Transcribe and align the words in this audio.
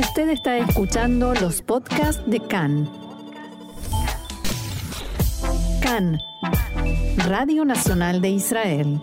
Usted 0.00 0.30
está 0.30 0.56
escuchando 0.56 1.34
los 1.34 1.60
podcasts 1.60 2.22
de 2.26 2.40
CAN. 2.40 2.90
CAN, 5.82 6.18
Radio 7.18 7.66
Nacional 7.66 8.22
de 8.22 8.30
Israel. 8.30 8.98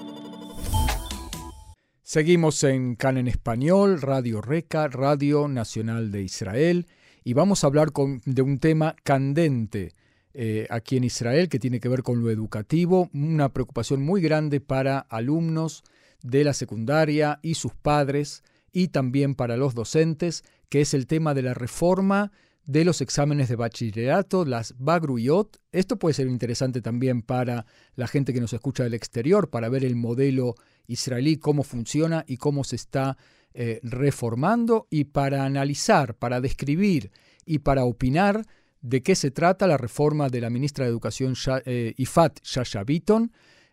Seguimos 2.02 2.64
en 2.64 2.96
CAN 2.96 3.20
en 3.20 3.28
español, 3.28 4.02
Radio 4.02 4.42
Reca, 4.42 4.88
Radio 4.88 5.48
Nacional 5.48 6.10
de 6.12 6.24
Israel, 6.24 6.88
y 7.24 7.34
vamos 7.34 7.64
a 7.64 7.68
hablar 7.68 7.90
de 8.26 8.42
un 8.42 8.58
tema 8.58 8.96
candente 9.04 9.94
eh, 10.34 10.66
aquí 10.72 10.98
en 10.98 11.04
Israel 11.04 11.48
que 11.48 11.60
tiene 11.60 11.80
que 11.80 11.90
ver 11.90 12.02
con 12.02 12.24
lo 12.24 12.32
educativo, 12.32 13.12
una 13.14 13.50
preocupación 13.50 14.02
muy 14.04 14.20
grande 14.20 14.62
para 14.62 14.98
alumnos 14.98 15.84
de 16.24 16.44
la 16.44 16.54
secundaria 16.54 17.38
y 17.44 17.54
sus 17.54 17.76
padres 17.76 18.42
y 18.72 18.90
también 18.90 19.36
para 19.36 19.58
los 19.58 19.74
docentes, 19.74 20.44
que 20.70 20.82
es 20.82 20.94
el 20.94 21.08
tema 21.08 21.34
de 21.34 21.42
la 21.42 21.54
reforma 21.54 22.32
de 22.66 22.84
los 22.84 23.00
exámenes 23.02 23.48
de 23.48 23.56
bachillerato, 23.56 24.44
las 24.44 24.76
Bagruyot. 24.78 25.58
Esto 25.72 25.98
puede 25.98 26.14
ser 26.14 26.28
interesante 26.28 26.82
también 26.82 27.22
para 27.22 27.66
la 27.96 28.08
gente 28.08 28.34
que 28.34 28.42
nos 28.42 28.52
escucha 28.52 28.84
del 28.84 28.94
exterior, 28.94 29.50
para 29.50 29.70
ver 29.70 29.86
el 29.86 29.96
modelo 29.96 30.56
israelí, 30.86 31.38
cómo 31.38 31.64
funciona 31.64 32.26
y 32.28 32.38
cómo 32.38 32.66
se 32.66 32.76
está 32.76 33.18
eh, 33.54 33.80
reformando, 33.84 34.88
y 34.90 35.06
para 35.06 35.46
analizar, 35.46 36.16
para 36.16 36.42
describir 36.42 37.12
y 37.46 37.60
para 37.60 37.86
opinar 37.86 38.46
de 38.82 39.02
qué 39.02 39.16
se 39.16 39.32
trata 39.32 39.66
la 39.66 39.78
reforma 39.78 40.30
de 40.30 40.42
la 40.42 40.50
ministra 40.50 40.86
de 40.86 40.92
Educación 40.92 41.34
eh, 41.66 41.94
Ifat 41.98 42.40
Shasha 42.44 42.84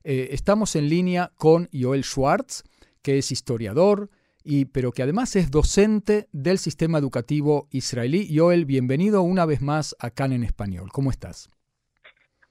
eh, 0.06 0.28
estamos 0.32 0.76
en 0.76 0.88
línea 0.88 1.32
con 1.36 1.68
Joel 1.72 2.04
Schwartz, 2.04 2.62
que 3.02 3.18
es 3.18 3.32
historiador, 3.32 4.10
y, 4.44 4.66
pero 4.66 4.92
que 4.92 5.02
además 5.02 5.34
es 5.36 5.50
docente 5.50 6.28
del 6.32 6.58
sistema 6.58 6.98
educativo 6.98 7.66
israelí. 7.70 8.28
Joel, 8.36 8.66
bienvenido 8.66 9.22
una 9.22 9.46
vez 9.46 9.62
más 9.62 9.96
a 9.98 10.10
CAN 10.10 10.32
en 10.32 10.44
Español. 10.44 10.90
¿Cómo 10.92 11.10
estás? 11.10 11.50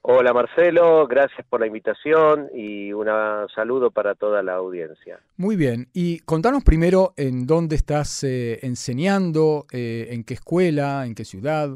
Hola 0.05 0.33
Marcelo, 0.33 1.07
gracias 1.07 1.47
por 1.47 1.61
la 1.61 1.67
invitación 1.67 2.49
y 2.53 2.91
un 2.91 3.07
saludo 3.55 3.89
para 3.89 4.15
toda 4.15 4.43
la 4.43 4.55
audiencia. 4.55 5.21
Muy 5.37 5.55
bien, 5.55 5.87
y 5.93 6.19
contanos 6.19 6.65
primero 6.65 7.13
en 7.15 7.47
dónde 7.47 7.77
estás 7.77 8.21
eh, 8.25 8.59
enseñando, 8.63 9.65
eh, 9.71 10.07
en 10.09 10.25
qué 10.25 10.33
escuela, 10.33 11.05
en 11.05 11.15
qué 11.15 11.23
ciudad. 11.23 11.69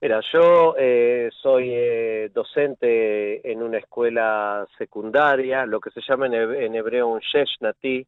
Mira, 0.00 0.22
yo 0.32 0.74
eh, 0.78 1.28
soy 1.42 2.28
docente 2.32 3.52
en 3.52 3.62
una 3.62 3.76
escuela 3.76 4.66
secundaria, 4.78 5.66
lo 5.66 5.80
que 5.80 5.90
se 5.90 6.00
llama 6.08 6.28
en, 6.28 6.74
hebreo 6.74 7.08
un 7.08 7.20
shesh 7.20 7.58
nati, 7.60 8.06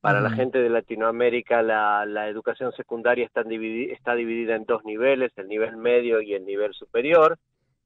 para 0.00 0.20
la 0.20 0.30
gente 0.30 0.58
de 0.58 0.68
Latinoamérica 0.68 1.62
la, 1.62 2.28
educación 2.28 2.72
secundaria 2.72 3.26
está, 3.26 3.42
está 3.42 4.14
dividida 4.14 4.54
en 4.54 4.64
dos 4.64 4.84
niveles, 4.84 5.32
el 5.36 5.48
nivel 5.48 5.76
medio 5.76 6.20
y 6.20 6.34
el 6.34 6.44
nivel 6.44 6.72
superior, 6.74 7.38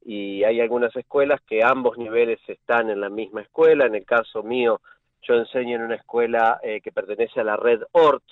y 0.04 0.44
hay 0.44 0.60
algunas 0.60 0.94
escuelas 0.96 1.40
que 1.46 1.64
ambos 1.64 1.96
niveles 1.96 2.40
están 2.48 2.90
en 2.90 3.00
la 3.00 3.08
misma 3.08 3.42
escuela. 3.42 3.86
En 3.86 3.94
el 3.94 4.04
caso 4.04 4.42
mío, 4.42 4.80
yo 5.22 5.34
enseño 5.34 5.76
en 5.76 5.82
una 5.82 5.94
escuela 5.94 6.60
eh, 6.62 6.80
que 6.80 6.92
pertenece 6.92 7.40
a 7.40 7.44
la 7.44 7.56
red 7.56 7.80
ORT 7.92 8.24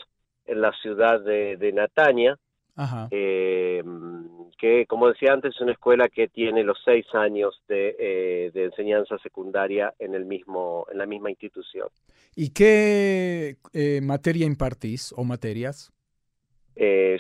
en 0.46 0.60
la 0.60 0.72
ciudad 0.72 1.20
de, 1.20 1.56
de 1.56 1.72
Natania, 1.72 2.36
eh, 3.10 3.82
que 4.60 4.84
como 4.86 5.08
decía 5.08 5.32
antes 5.32 5.54
es 5.54 5.60
una 5.60 5.72
escuela 5.72 6.08
que 6.08 6.28
tiene 6.28 6.62
los 6.62 6.78
seis 6.84 7.06
años 7.14 7.62
de, 7.68 7.96
eh, 7.98 8.50
de, 8.52 8.64
enseñanza 8.64 9.16
secundaria 9.18 9.94
en 9.98 10.14
el 10.14 10.24
mismo 10.24 10.86
en 10.92 10.98
la 10.98 11.06
misma 11.06 11.30
institución. 11.30 11.88
¿Y 12.36 12.50
qué 12.50 13.56
eh, 13.72 14.00
materia 14.02 14.46
impartís 14.46 15.12
o 15.16 15.24
materias? 15.24 15.92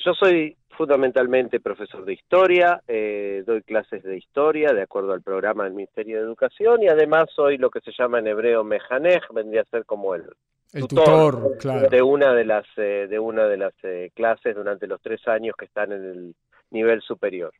yo 0.02 0.14
soy 0.14 0.56
fundamentalmente 0.70 1.60
profesor 1.60 2.06
de 2.06 2.14
historia, 2.14 2.80
doy 2.86 3.60
clases 3.60 4.02
de 4.02 4.16
historia 4.16 4.72
de 4.72 4.80
acuerdo 4.80 5.12
al 5.12 5.20
programa 5.20 5.64
del 5.64 5.74
Ministerio 5.74 6.16
de 6.16 6.22
Educación 6.22 6.82
y 6.82 6.88
además 6.88 7.26
soy 7.36 7.58
lo 7.58 7.68
que 7.68 7.80
se 7.80 7.92
llama 7.92 8.20
en 8.20 8.28
hebreo 8.28 8.64
mejanej, 8.64 9.20
vendría 9.34 9.60
a 9.60 9.64
ser 9.64 9.84
como 9.84 10.14
el 10.14 10.24
el 10.72 10.86
tutor, 10.86 11.56
claro. 11.58 11.88
de 11.88 12.02
una 12.02 12.32
de 12.32 12.44
las 12.44 12.66
eh, 12.76 13.06
de 13.08 13.18
una 13.18 13.46
de 13.46 13.56
las 13.56 13.74
eh, 13.82 14.10
clases 14.14 14.54
durante 14.54 14.86
los 14.86 15.00
tres 15.00 15.26
años 15.26 15.56
que 15.58 15.64
están 15.64 15.92
en 15.92 16.04
el 16.04 16.34
nivel 16.70 17.00
superior. 17.02 17.52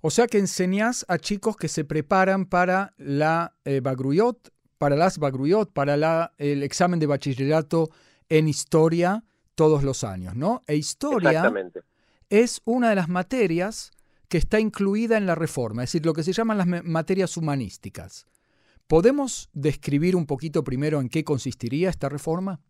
O 0.00 0.10
sea 0.10 0.26
que 0.26 0.38
enseñás 0.38 1.04
a 1.08 1.18
chicos 1.18 1.56
que 1.56 1.68
se 1.68 1.84
preparan 1.84 2.46
para 2.46 2.92
la 2.98 3.54
eh, 3.64 3.80
Bagruyot, 3.80 4.52
para 4.78 4.96
las 4.96 5.18
Bagruyot, 5.18 5.72
para 5.72 5.96
la, 5.96 6.32
el 6.38 6.62
examen 6.64 6.98
de 6.98 7.06
bachillerato 7.06 7.90
en 8.28 8.48
historia 8.48 9.24
todos 9.54 9.84
los 9.84 10.02
años, 10.02 10.34
¿no? 10.34 10.62
E 10.66 10.74
historia 10.74 11.52
es 12.30 12.62
una 12.64 12.88
de 12.88 12.96
las 12.96 13.08
materias 13.08 13.92
que 14.28 14.38
está 14.38 14.58
incluida 14.58 15.18
en 15.18 15.26
la 15.26 15.34
reforma, 15.34 15.84
es 15.84 15.90
decir, 15.90 16.06
lo 16.06 16.14
que 16.14 16.22
se 16.22 16.32
llaman 16.32 16.58
las 16.58 16.66
materias 16.66 17.36
humanísticas. 17.36 18.26
¿Podemos 18.86 19.50
describir 19.52 20.16
un 20.16 20.26
poquito 20.26 20.64
primero 20.64 21.00
en 21.00 21.10
qué 21.10 21.22
consistiría 21.22 21.90
esta 21.90 22.08
reforma? 22.08 22.60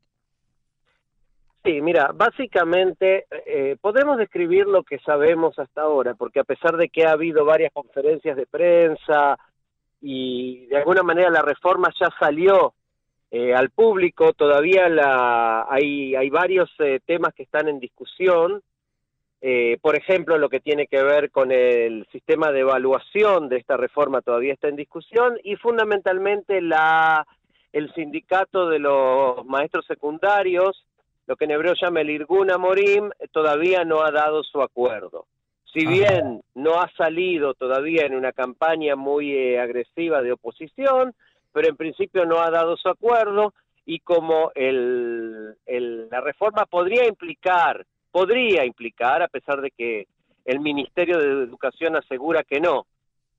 Sí, 1.65 1.81
mira, 1.81 2.11
básicamente 2.12 3.27
eh, 3.47 3.77
podemos 3.81 4.19
describir 4.19 4.67
lo 4.67 4.83
que 4.83 4.99
sabemos 4.99 5.56
hasta 5.59 5.83
ahora, 5.83 6.15
porque 6.15 6.41
a 6.41 6.45
pesar 6.45 6.77
de 6.77 6.89
que 6.89 7.05
ha 7.05 7.12
habido 7.12 7.45
varias 7.45 7.73
conferencias 7.73 8.37
de 8.37 8.47
prensa 8.47 9.39
y 10.00 10.67
de 10.67 10.78
alguna 10.78 11.05
manera 11.05 11.31
la 11.31 11.43
reforma 11.43 11.89
ya 12.00 12.09
salió 12.19 12.75
eh, 13.31 13.55
al 13.55 13.71
público, 13.71 14.34
todavía 14.34 14.91
la, 14.91 15.67
hay, 15.71 16.15
hay 16.15 16.28
varios 16.28 16.71
eh, 16.81 17.00
temas 17.06 17.33
que 17.33 17.45
están 17.45 17.67
en 17.67 17.81
discusión. 17.81 18.61
Eh, 19.41 19.79
por 19.81 19.97
ejemplo, 19.97 20.37
lo 20.37 20.50
que 20.50 20.61
tiene 20.61 20.87
que 20.87 21.03
ver 21.03 21.31
con 21.31 21.50
el 21.50 22.06
sistema 22.12 22.53
de 22.53 22.61
evaluación 22.61 23.49
de 23.49 23.56
esta 23.56 23.79
reforma 23.79 24.21
todavía 24.21 24.53
está 24.53 24.69
en 24.69 24.77
discusión 24.77 25.39
y 25.43 25.56
fundamentalmente 25.56 26.61
la, 26.61 27.27
el 27.73 27.93
sindicato 27.94 28.69
de 28.69 28.81
los 28.81 29.47
maestros 29.47 29.87
secundarios, 29.87 30.84
lo 31.27 31.37
que 31.37 31.44
en 31.44 31.53
hebreo 31.53 31.75
llama 31.81 32.00
el 32.00 32.10
Irguna 32.10 32.59
Morim, 32.59 33.10
todavía 33.31 33.84
no 33.84 34.03
ha 34.03 34.10
dado 34.10 34.43
su 34.43 34.60
acuerdo. 34.60 35.27
Si 35.65 35.87
bien 35.87 36.43
no 36.55 36.81
ha 36.81 36.91
salido 36.97 37.55
todavía 37.55 38.05
en 38.05 38.15
una 38.15 38.33
campaña 38.33 38.94
muy 38.94 39.32
eh, 39.32 39.59
agresiva 39.59 40.21
de 40.21 40.32
oposición, 40.32 41.15
pero 41.53 41.69
en 41.69 41.77
principio 41.77 42.27
no 42.27 42.41
ha 42.41 42.50
dado 42.50 42.77
su 42.77 42.88
acuerdo 42.88 43.55
y 43.87 44.00
como 44.00 44.53
el, 44.55 45.56
la 46.11 46.21
reforma 46.21 46.66
podría 46.66 47.06
implicar 47.06 47.87
podría 48.12 48.65
implicar, 48.65 49.22
a 49.22 49.28
pesar 49.28 49.61
de 49.61 49.71
que 49.71 50.06
el 50.44 50.61
Ministerio 50.61 51.19
de 51.19 51.44
Educación 51.44 51.97
asegura 51.97 52.44
que 52.44 52.61
no, 52.61 52.87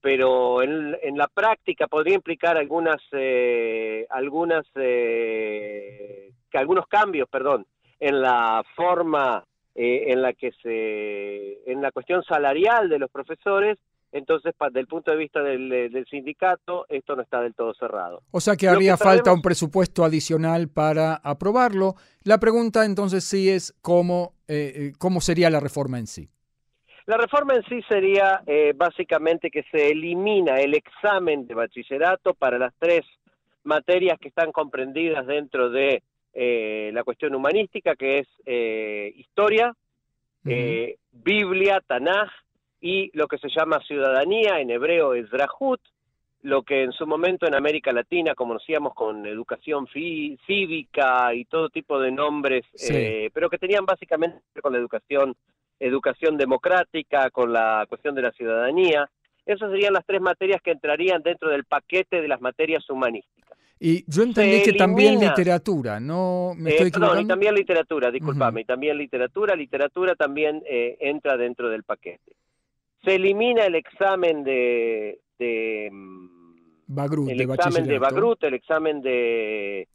pero 0.01 0.61
en, 0.61 1.17
la 1.17 1.27
práctica 1.27 1.87
podría 1.87 2.15
implicar 2.15 2.57
algunas, 2.57 3.01
eh, 3.13 4.05
algunas, 4.09 4.65
eh, 4.75 6.31
algunos 6.53 6.87
cambios, 6.87 7.29
perdón, 7.29 7.65
en 8.07 8.21
la 8.21 8.63
forma 8.75 9.43
eh, 9.75 10.11
en 10.11 10.21
la 10.21 10.33
que 10.33 10.51
se, 10.61 11.71
en 11.71 11.81
la 11.81 11.91
cuestión 11.91 12.23
salarial 12.23 12.89
de 12.89 12.99
los 12.99 13.09
profesores 13.09 13.77
entonces, 14.13 14.53
desde 14.59 14.79
el 14.79 14.87
punto 14.87 15.09
de 15.09 15.17
vista 15.17 15.41
del, 15.41 16.05
sindicato, 16.09 16.85
esto 16.87 17.15
no 17.15 17.23
está 17.23 17.41
del 17.41 17.55
todo 17.55 17.73
cerrado. 17.73 18.21
O 18.29 18.39
sea 18.39 18.55
que 18.55 18.67
haría 18.67 18.95
falta 18.95 19.33
un 19.33 19.41
presupuesto 19.41 20.05
adicional 20.05 20.69
para 20.69 21.15
aprobarlo. 21.15 21.95
La 22.23 22.37
pregunta 22.37 22.85
entonces 22.85 23.23
sí 23.23 23.49
es 23.49 23.73
cómo, 23.81 24.33
eh, 24.47 24.71
eh, 24.75 24.91
cómo 24.99 25.19
sería 25.19 25.49
la 25.49 25.59
reforma 25.59 25.97
en 25.97 26.05
sí. 26.05 26.29
La 27.07 27.17
reforma 27.17 27.55
en 27.55 27.63
sí 27.63 27.81
sería 27.89 28.43
eh, 28.45 28.73
básicamente 28.75 29.49
que 29.49 29.63
se 29.71 29.89
elimina 29.89 30.57
el 30.57 30.75
examen 30.75 31.47
de 31.47 31.55
bachillerato 31.55 32.35
para 32.35 32.59
las 32.59 32.73
tres 32.77 33.01
materias 33.63 34.19
que 34.21 34.27
están 34.27 34.51
comprendidas 34.51 35.25
dentro 35.25 35.71
de 35.71 36.03
la 36.33 37.03
cuestión 37.03 37.35
humanística, 37.35 37.95
que 37.95 38.19
es 38.19 38.27
historia, 39.17 39.73
Biblia, 40.43 41.81
Tanaj 41.85 42.29
y 42.81 43.11
lo 43.17 43.27
que 43.27 43.37
se 43.37 43.49
llama 43.49 43.79
ciudadanía, 43.87 44.59
en 44.59 44.69
hebreo 44.69 45.13
es 45.13 45.29
drahut, 45.29 45.79
lo 46.43 46.63
que 46.63 46.83
en 46.83 46.91
su 46.91 47.07
momento 47.07 47.47
en 47.47 47.55
América 47.55 47.93
Latina 47.93 48.35
conocíamos 48.35 48.93
con 48.93 49.25
educación 49.25 49.87
cívica 49.87 51.33
y 51.33 51.45
todo 51.45 51.69
tipo 51.69 51.99
de 51.99 52.11
nombres, 52.11 52.65
eh, 52.91 53.29
pero 53.33 53.49
que 53.49 53.57
tenían 53.57 53.85
básicamente 53.85 54.41
con 54.61 54.73
la 54.73 54.79
educación, 54.79 55.35
educación 55.79 56.37
democrática, 56.37 57.29
con 57.29 57.53
la 57.53 57.85
cuestión 57.87 58.13
de 58.13 58.23
la 58.23 58.31
ciudadanía. 58.33 59.09
Esas 59.45 59.71
serían 59.71 59.93
las 59.93 60.05
tres 60.05 60.19
materias 60.19 60.61
que 60.61 60.71
entrarían 60.71 61.23
dentro 61.23 61.49
del 61.49 61.63
paquete 61.63 62.21
de 62.21 62.27
las 62.27 62.41
materias 62.41 62.89
humanísticas. 62.89 63.52
Y 63.85 64.05
yo 64.07 64.23
entendí 64.23 64.63
que 64.63 64.73
también 64.73 65.19
literatura, 65.19 65.99
¿no? 65.99 66.53
¿Me 66.55 66.71
estoy 66.71 66.87
equivocando? 66.87 67.21
y 67.21 67.27
también 67.27 67.53
literatura, 67.55 68.11
disculpame, 68.11 68.61
y 68.61 68.65
también 68.65 68.97
literatura, 68.97 69.55
literatura 69.55 70.15
también 70.15 70.63
eh, 70.65 70.97
entra 71.01 71.35
dentro 71.35 71.69
del 71.69 71.83
paquete 71.83 72.33
se 73.03 73.15
elimina 73.15 73.65
el 73.65 73.75
examen 73.75 74.43
de, 74.43 75.19
de 75.37 75.89
Bagrut, 76.87 77.29
el 77.29 77.41
examen 77.41 77.87
de 77.87 77.99
Bagrut, 77.99 78.43
el 78.43 78.53
examen 78.53 79.01
de 79.01 79.87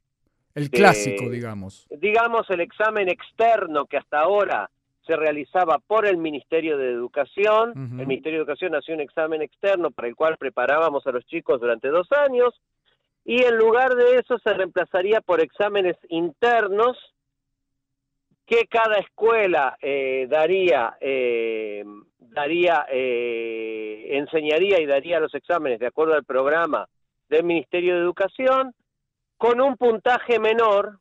el 0.55 0.71
clásico, 0.71 1.31
digamos. 1.31 1.87
Digamos 1.91 2.49
el 2.51 2.61
examen 2.61 3.09
externo 3.09 3.87
que 3.87 3.97
hasta 3.97 4.21
ahora 4.21 4.69
se 5.07 5.17
realizaba 5.17 5.79
por 5.79 6.07
el 6.07 6.19
Ministerio 6.19 6.77
de 6.77 6.91
Educación. 6.91 7.73
El 7.99 8.07
Ministerio 8.07 8.39
de 8.39 8.43
Educación 8.43 8.75
hacía 8.75 8.95
un 8.95 9.01
examen 9.01 9.41
externo 9.41 9.91
para 9.91 10.09
el 10.09 10.17
cual 10.17 10.37
preparábamos 10.37 11.07
a 11.07 11.13
los 11.13 11.25
chicos 11.27 11.61
durante 11.61 11.89
dos 11.89 12.09
años 12.13 12.61
y 13.29 13.45
en 13.45 13.59
lugar 13.59 13.95
de 13.95 14.17
eso 14.17 14.39
se 14.39 14.55
reemplazaría 14.55 15.21
por 15.21 15.43
exámenes 15.43 15.99
internos 16.09 16.97
que 18.47 18.67
cada 18.67 18.97
escuela 18.97 19.77
eh, 19.83 20.27
daría, 20.31 20.97
eh, 20.99 21.85
daría 22.21 22.87
eh, 22.91 24.07
enseñaría 24.13 24.81
y 24.81 24.87
daría 24.87 25.21
los 25.21 25.35
exámenes 25.35 25.79
de 25.79 25.89
acuerdo 25.89 26.15
al 26.15 26.25
programa 26.25 26.89
del 27.29 27.45
Ministerio 27.45 27.97
de 27.97 28.01
Educación, 28.01 28.73
con 29.37 29.61
un 29.61 29.77
puntaje 29.77 30.39
menor, 30.39 30.99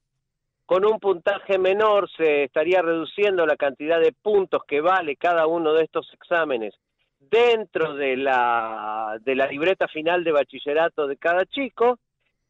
con 0.65 0.83
un 0.83 1.00
puntaje 1.00 1.57
menor 1.57 2.09
se 2.18 2.44
estaría 2.44 2.81
reduciendo 2.81 3.45
la 3.45 3.56
cantidad 3.56 4.01
de 4.01 4.12
puntos 4.12 4.63
que 4.68 4.81
vale 4.81 5.15
cada 5.15 5.47
uno 5.47 5.71
de 5.71 5.85
estos 5.85 6.13
exámenes 6.13 6.75
dentro 7.21 7.94
de 7.94 8.18
la, 8.18 9.18
de 9.21 9.33
la 9.33 9.47
libreta 9.47 9.88
final 9.88 10.25
de 10.25 10.33
bachillerato 10.33 11.07
de 11.07 11.15
cada 11.15 11.45
chico 11.45 12.00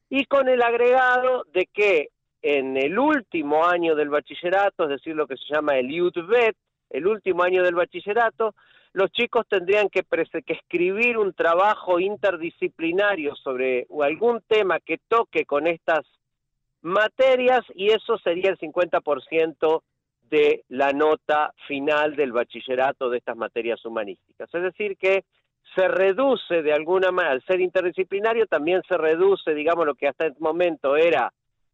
y 0.10 0.26
con 0.26 0.48
el 0.48 0.62
agregado 0.62 1.44
de 1.54 1.68
que 1.72 2.10
en 2.42 2.78
el 2.78 2.98
último 2.98 3.66
año 3.66 3.96
del 3.96 4.10
bachillerato, 4.10 4.84
es 4.84 4.90
decir, 4.90 5.16
lo 5.16 5.28
que 5.28 5.38
se 5.38 5.54
llama 5.54 5.78
el 5.78 5.90
Youth 5.90 6.18
Vet, 6.28 6.56
el 6.90 7.08
último 7.08 7.44
año 7.44 7.64
del 7.64 7.76
bachillerato, 7.76 8.56
los 8.94 9.12
chicos 9.12 9.46
tendrían 9.50 9.90
que, 9.90 10.04
que, 10.04 10.54
escribir 10.54 11.18
un 11.18 11.34
trabajo 11.34 12.00
interdisciplinario 12.00 13.36
sobre 13.36 13.86
algún 14.02 14.42
tema 14.48 14.80
que 14.80 15.00
toque 15.08 15.46
con 15.46 15.68
estas 15.68 16.06
materias 16.82 17.62
y 17.76 17.90
eso 17.90 18.18
sería 18.20 18.50
el 18.50 18.58
50% 18.58 19.82
de 20.30 20.64
la 20.70 20.94
nota 20.94 21.54
final 21.68 22.16
del 22.16 22.32
bachillerato 22.32 23.10
de 23.10 23.18
estas 23.18 23.38
materias 23.38 23.84
humanísticas. 23.86 24.50
Es 24.54 24.62
decir, 24.62 24.98
que 24.98 25.26
se 25.76 25.88
reduce 25.88 26.62
de 26.62 26.74
alguna 26.74 27.12
manera, 27.12 27.34
al 27.34 27.44
ser 27.44 27.62
interdisciplinario 27.62 28.48
también 28.48 28.82
se 28.88 28.98
reduce, 28.98 29.54
digamos, 29.54 29.86
lo 29.86 29.96
que 29.96 30.08
hasta 30.08 30.26
el 30.26 30.36
momento 30.40 30.96
era 30.96 31.32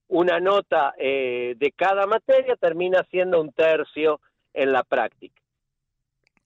una 0.09 0.39
nota 0.39 0.93
eh, 0.97 1.55
de 1.57 1.71
cada 1.71 2.05
materia, 2.05 2.55
termina 2.55 3.03
siendo 3.09 3.41
un 3.41 3.51
tercio 3.51 4.19
en 4.53 4.71
la 4.71 4.83
práctica. 4.83 5.41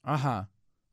Ajá. 0.03 0.47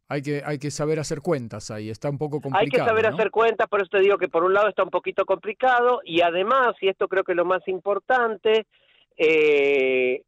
Hay 0.08 0.22
que, 0.22 0.42
hay 0.44 0.58
que 0.58 0.70
saber 0.70 0.98
hacer 0.98 1.20
cuentas 1.22 1.70
ahí, 1.70 1.88
está 1.88 2.10
un 2.10 2.18
poco 2.18 2.40
complicado. 2.40 2.62
Hay 2.62 2.70
que 2.70 2.78
saber 2.78 3.06
hacer 3.06 3.30
cuentas, 3.30 3.68
por 3.68 3.80
eso 3.80 3.88
te 3.90 4.00
digo 4.00 4.18
que 4.18 4.28
por 4.28 4.44
un 4.44 4.52
lado 4.52 4.68
está 4.68 4.82
un 4.82 4.90
poquito 4.90 5.24
complicado 5.24 6.00
y 6.04 6.20
además, 6.20 6.74
y 6.80 6.88
esto 6.88 7.08
creo 7.08 7.24
que 7.24 7.32
es 7.32 7.36
lo 7.36 7.46
más 7.46 7.66
importante, 7.68 8.66
eh, 9.16 10.22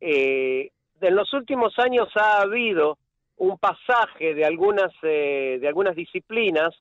eh, 0.00 0.70
en 1.00 1.14
los 1.14 1.32
últimos 1.34 1.78
años 1.78 2.08
ha 2.16 2.40
habido 2.40 2.98
un 3.38 3.58
pasaje 3.58 4.34
de 4.34 4.44
algunas, 4.44 4.92
de 5.02 5.64
algunas 5.66 5.96
disciplinas 5.96 6.74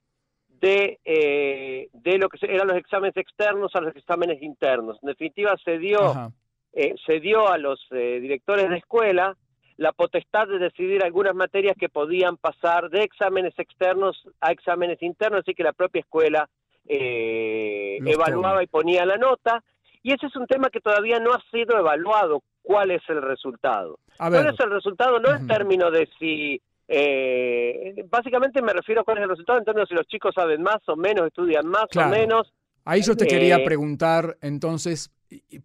de, 0.60 1.00
eh, 1.06 1.90
de 1.94 2.18
lo 2.18 2.30
que 2.30 2.38
eran 2.48 2.68
los 2.68 2.78
exámenes 2.78 3.16
externos 3.18 3.76
a 3.76 3.82
los 3.82 3.96
exámenes 3.96 4.42
internos. 4.42 4.98
En 5.02 5.08
definitiva, 5.08 5.56
se 5.64 5.78
dio, 5.78 6.32
eh, 6.74 6.96
se 7.06 7.20
dio 7.20 7.48
a 7.48 7.58
los 7.58 7.80
eh, 7.92 8.20
directores 8.20 8.70
de 8.70 8.78
escuela 8.78 9.36
la 9.78 9.92
potestad 9.92 10.48
de 10.48 10.58
decidir 10.58 11.04
algunas 11.04 11.36
materias 11.36 11.76
que 11.80 11.90
podían 11.90 12.38
pasar 12.38 12.90
de 12.90 13.04
exámenes 13.04 13.54
externos 13.60 14.28
a 14.42 14.52
exámenes 14.52 15.02
internos, 15.04 15.42
así 15.42 15.54
que 15.54 15.64
la 15.64 15.74
propia 15.74 16.00
escuela 16.00 16.50
evaluaba 16.84 18.64
y 18.64 18.68
ponía 18.68 19.06
la 19.06 19.18
nota. 19.18 19.64
Y 20.02 20.14
ese 20.14 20.26
es 20.28 20.36
un 20.36 20.48
tema 20.48 20.70
que 20.72 20.80
todavía 20.80 21.20
no 21.20 21.32
ha 21.32 21.44
sido 21.52 21.78
evaluado. 21.78 22.42
¿Cuál 22.68 22.92
es 22.92 23.02
el 23.08 23.22
resultado? 23.22 23.98
¿Cuál 24.18 24.48
es 24.54 24.60
el 24.60 24.70
resultado? 24.70 25.22
No 25.22 25.34
en 25.34 25.48
términos 25.48 25.90
de 25.94 26.10
si 26.20 26.62
eh, 26.90 28.04
básicamente 28.10 28.62
me 28.62 28.74
refiero 28.74 29.00
a 29.00 29.04
cuál 29.06 29.20
es 29.20 29.24
el 29.24 29.30
resultado 29.30 29.60
en 29.60 29.64
términos 29.64 29.88
de 29.88 29.94
si 29.94 29.98
los 29.98 30.08
chicos 30.08 30.36
saben 30.36 30.62
más 30.62 30.80
o 30.88 30.98
menos, 30.98 31.28
estudian 31.28 31.66
más 31.66 31.86
o 31.96 32.10
menos. 32.10 32.52
Ahí 32.84 33.04
yo 33.04 33.16
te 33.16 33.26
quería 33.26 33.60
eh, 33.60 33.64
preguntar 33.64 34.38
entonces, 34.42 35.14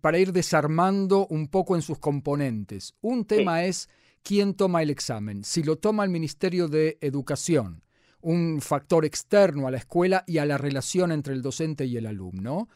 para 0.00 0.20
ir 0.20 0.32
desarmando 0.32 1.26
un 1.26 1.48
poco 1.48 1.74
en 1.74 1.82
sus 1.82 1.98
componentes. 1.98 2.94
Un 3.00 3.24
tema 3.24 3.64
es 3.64 3.90
quién 4.22 4.54
toma 4.54 4.80
el 4.80 4.90
examen. 4.90 5.42
Si 5.42 5.64
lo 5.64 5.78
toma 5.78 6.04
el 6.04 6.10
Ministerio 6.10 6.68
de 6.68 6.98
Educación, 7.00 7.82
un 8.20 8.60
factor 8.60 9.04
externo 9.04 9.66
a 9.66 9.72
la 9.72 9.78
escuela 9.78 10.22
y 10.28 10.38
a 10.38 10.46
la 10.46 10.56
relación 10.56 11.10
entre 11.10 11.34
el 11.34 11.42
docente 11.42 11.84
y 11.84 11.96
el 11.96 12.06
alumno, 12.06 12.68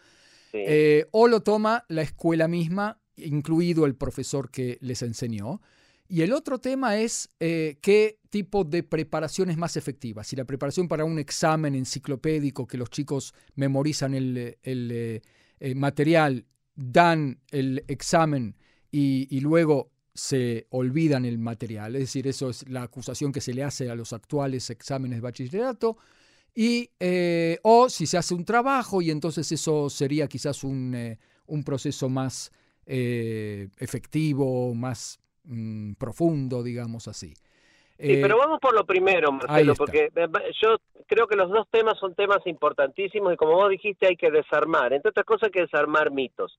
eh, 0.53 1.07
o 1.13 1.29
lo 1.29 1.45
toma 1.45 1.85
la 1.87 2.03
escuela 2.03 2.49
misma, 2.49 2.99
incluido 3.17 3.87
el 3.87 3.95
profesor 3.95 4.51
que 4.51 4.79
les 4.81 5.03
enseñó. 5.03 5.61
Y 6.09 6.23
el 6.23 6.33
otro 6.33 6.59
tema 6.59 6.99
es 6.99 7.29
eh, 7.41 7.79
qué 7.81 8.21
tipo 8.31 8.65
de 8.65 8.83
preparación 8.83 9.51
es 9.51 9.57
más 9.57 9.77
efectiva. 9.77 10.23
Si 10.23 10.37
la 10.37 10.45
preparación 10.45 10.87
para 10.87 11.05
un 11.05 11.19
examen 11.19 11.75
enciclopédico 11.75 12.67
que 12.67 12.79
los 12.79 12.91
chicos 12.91 13.35
memorizan 13.57 14.15
el, 14.15 14.57
el, 14.63 15.23
eh, 15.61 15.75
material, 15.75 16.47
dan 16.75 17.41
el 17.51 17.85
examen 17.89 18.57
y, 18.93 19.41
luego 19.41 19.91
se 20.15 20.67
olvidan 20.71 21.25
el 21.27 21.39
material. 21.39 21.97
Es 21.97 22.03
decir, 22.03 22.27
eso 22.27 22.49
es 22.51 22.67
la 22.69 22.83
acusación 22.83 23.33
que 23.33 23.43
se 23.43 23.53
le 23.53 23.63
hace 23.63 23.91
a 23.91 23.95
los 23.95 24.13
actuales 24.13 24.71
exámenes 24.71 25.19
de 25.19 25.23
bachillerato. 25.23 25.99
Y, 26.55 26.91
eh, 27.01 27.59
o 27.63 27.91
si 27.91 28.07
se 28.07 28.17
hace 28.17 28.33
un 28.33 28.45
trabajo 28.45 29.03
y 29.03 29.11
entonces 29.11 29.51
eso 29.53 29.91
sería 29.91 30.27
quizás 30.29 30.65
un, 30.65 31.19
un 31.47 31.65
proceso 31.65 32.09
más 32.09 32.51
efectivo, 32.87 34.75
más 34.75 35.21
Mm, 35.47 35.95
profundo, 35.95 36.63
digamos 36.63 37.07
así. 37.07 37.35
Sí, 37.99 38.19
pero 38.21 38.35
eh, 38.35 38.39
vamos 38.39 38.59
por 38.61 38.75
lo 38.75 38.85
primero, 38.85 39.33
Marcelo, 39.33 39.75
porque 39.75 40.11
eh, 40.15 40.29
yo 40.61 40.77
creo 41.07 41.27
que 41.27 41.37
los 41.37 41.49
dos 41.49 41.67
temas 41.71 41.99
son 41.99 42.15
temas 42.15 42.45
importantísimos 42.47 43.33
y 43.33 43.37
como 43.37 43.53
vos 43.53 43.71
dijiste 43.71 44.07
hay 44.07 44.17
que 44.17 44.31
desarmar, 44.31 44.93
entre 44.93 45.11
otras 45.11 45.25
cosas 45.25 45.45
hay 45.45 45.53
que 45.53 45.61
desarmar 45.63 46.11
mitos. 46.11 46.59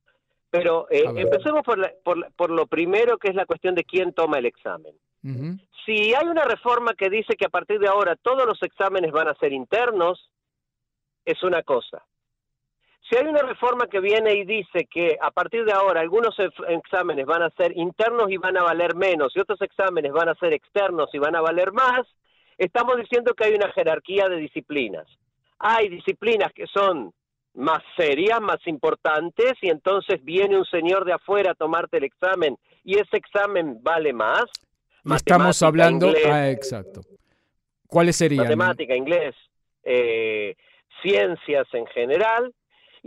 Pero 0.50 0.88
eh, 0.90 1.04
empecemos 1.18 1.64
por, 1.64 1.94
por, 2.04 2.32
por, 2.34 2.50
lo 2.50 2.66
primero, 2.66 3.18
que 3.18 3.28
es 3.28 3.36
la 3.36 3.46
cuestión 3.46 3.76
de 3.76 3.84
quién 3.84 4.14
toma 4.14 4.40
el 4.40 4.46
examen. 4.46 4.96
Si 5.86 6.14
hay 6.14 6.26
una 6.26 6.46
reforma 6.46 6.94
que 6.94 7.10
dice 7.10 7.36
que 7.36 7.46
a 7.46 7.50
partir 7.50 7.80
de 7.80 7.90
ahora 7.90 8.16
todos 8.16 8.46
los 8.46 8.64
exámenes 8.64 9.12
van 9.12 9.28
a 9.28 9.36
ser 9.36 9.52
internos, 9.52 10.30
es 11.26 11.44
una 11.44 11.64
cosa. 11.64 12.06
Si 13.10 13.16
hay 13.16 13.26
una 13.26 13.42
reforma 13.42 13.88
que 13.88 14.02
viene 14.02 14.34
y 14.34 14.44
dice 14.44 14.86
que 14.92 15.18
a 15.22 15.32
partir 15.32 15.64
de 15.64 15.72
ahora 15.72 16.02
algunos 16.02 16.36
exámenes 16.68 17.26
van 17.26 17.42
a 17.42 17.50
ser 17.52 17.76
internos 17.78 18.30
y 18.30 18.38
van 18.38 18.58
a 18.58 18.64
valer 18.64 18.96
menos 18.96 19.34
y 19.36 19.40
otros 19.40 19.62
exámenes 19.62 20.12
van 20.12 20.28
a 20.28 20.36
ser 20.36 20.52
externos 20.52 21.10
y 21.14 21.18
van 21.18 21.36
a 21.36 21.42
valer 21.42 21.72
más, 21.72 22.02
estamos 22.58 22.98
diciendo 22.98 23.34
que 23.34 23.46
hay 23.46 23.54
una 23.54 23.72
jerarquía 23.72 24.28
de 24.28 24.38
disciplinas. 24.38 25.08
Hay 25.60 25.88
disciplinas 25.88 26.52
que 26.54 26.68
son 26.68 27.14
más 27.54 27.82
serias, 27.96 28.40
más 28.40 28.60
importantes, 28.68 29.54
y 29.62 29.70
entonces 29.70 30.24
viene 30.24 30.58
un 30.58 30.66
señor 30.66 31.06
de 31.06 31.14
afuera 31.14 31.52
a 31.52 31.56
tomarte 31.56 31.98
el 31.98 32.04
examen 32.04 32.58
y 32.84 33.00
ese 33.00 33.18
examen 33.18 33.80
vale 33.82 34.14
más. 34.14 34.46
Estamos 35.04 35.62
hablando, 35.64 36.14
ah, 36.30 36.50
exacto. 36.50 37.02
¿Cuáles 37.88 38.18
serían? 38.18 38.44
Matemática, 38.44 38.96
inglés, 38.96 39.34
eh, 39.84 40.56
ciencias 41.02 41.68
en 41.74 41.88
general, 41.88 42.54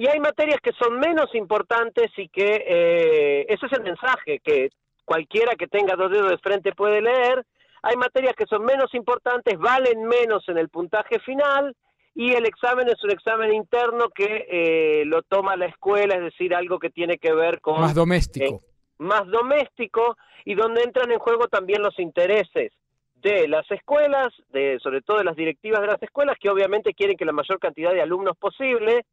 y 0.01 0.09
hay 0.09 0.19
materias 0.19 0.63
que 0.63 0.73
son 0.83 0.99
menos 0.99 1.27
importantes 1.35 2.11
y 2.17 2.27
que 2.31 2.65
eh, 2.67 3.47
ese 3.51 3.67
es 3.67 3.73
el 3.73 3.83
mensaje 3.83 4.41
que 4.43 4.71
cualquiera 5.05 5.55
que 5.57 5.67
tenga 5.67 5.95
dos 5.95 6.11
dedos 6.11 6.31
de 6.31 6.39
frente 6.39 6.73
puede 6.73 7.03
leer. 7.03 7.45
Hay 7.83 7.97
materias 7.97 8.33
que 8.35 8.47
son 8.47 8.65
menos 8.65 8.95
importantes, 8.95 9.59
valen 9.59 10.05
menos 10.05 10.49
en 10.49 10.57
el 10.57 10.71
puntaje 10.71 11.21
final 11.21 11.77
y 12.15 12.33
el 12.33 12.47
examen 12.47 12.89
es 12.89 13.05
un 13.05 13.11
examen 13.11 13.53
interno 13.53 14.09
que 14.09 14.47
eh, 14.51 15.05
lo 15.05 15.21
toma 15.21 15.55
la 15.57 15.67
escuela, 15.67 16.15
es 16.15 16.23
decir, 16.23 16.55
algo 16.55 16.79
que 16.79 16.89
tiene 16.89 17.19
que 17.19 17.35
ver 17.35 17.61
con... 17.61 17.79
Más 17.79 17.95
doméstico. 17.95 18.55
Eh, 18.55 18.61
más 19.01 19.27
doméstico 19.27 20.17
y 20.47 20.55
donde 20.55 20.83
entran 20.83 21.13
en 21.13 21.19
juego 21.19 21.47
también 21.49 21.83
los 21.83 21.99
intereses 21.99 22.73
de 23.17 23.49
las 23.49 23.71
escuelas, 23.71 24.29
de 24.49 24.79
sobre 24.83 25.03
todo 25.03 25.19
de 25.19 25.25
las 25.25 25.37
directivas 25.37 25.83
de 25.83 25.89
las 25.89 26.03
escuelas, 26.03 26.39
que 26.41 26.49
obviamente 26.49 26.95
quieren 26.95 27.19
que 27.19 27.27
la 27.27 27.33
mayor 27.33 27.59
cantidad 27.59 27.93
de 27.93 28.01
alumnos 28.01 28.39
posible 28.39 29.05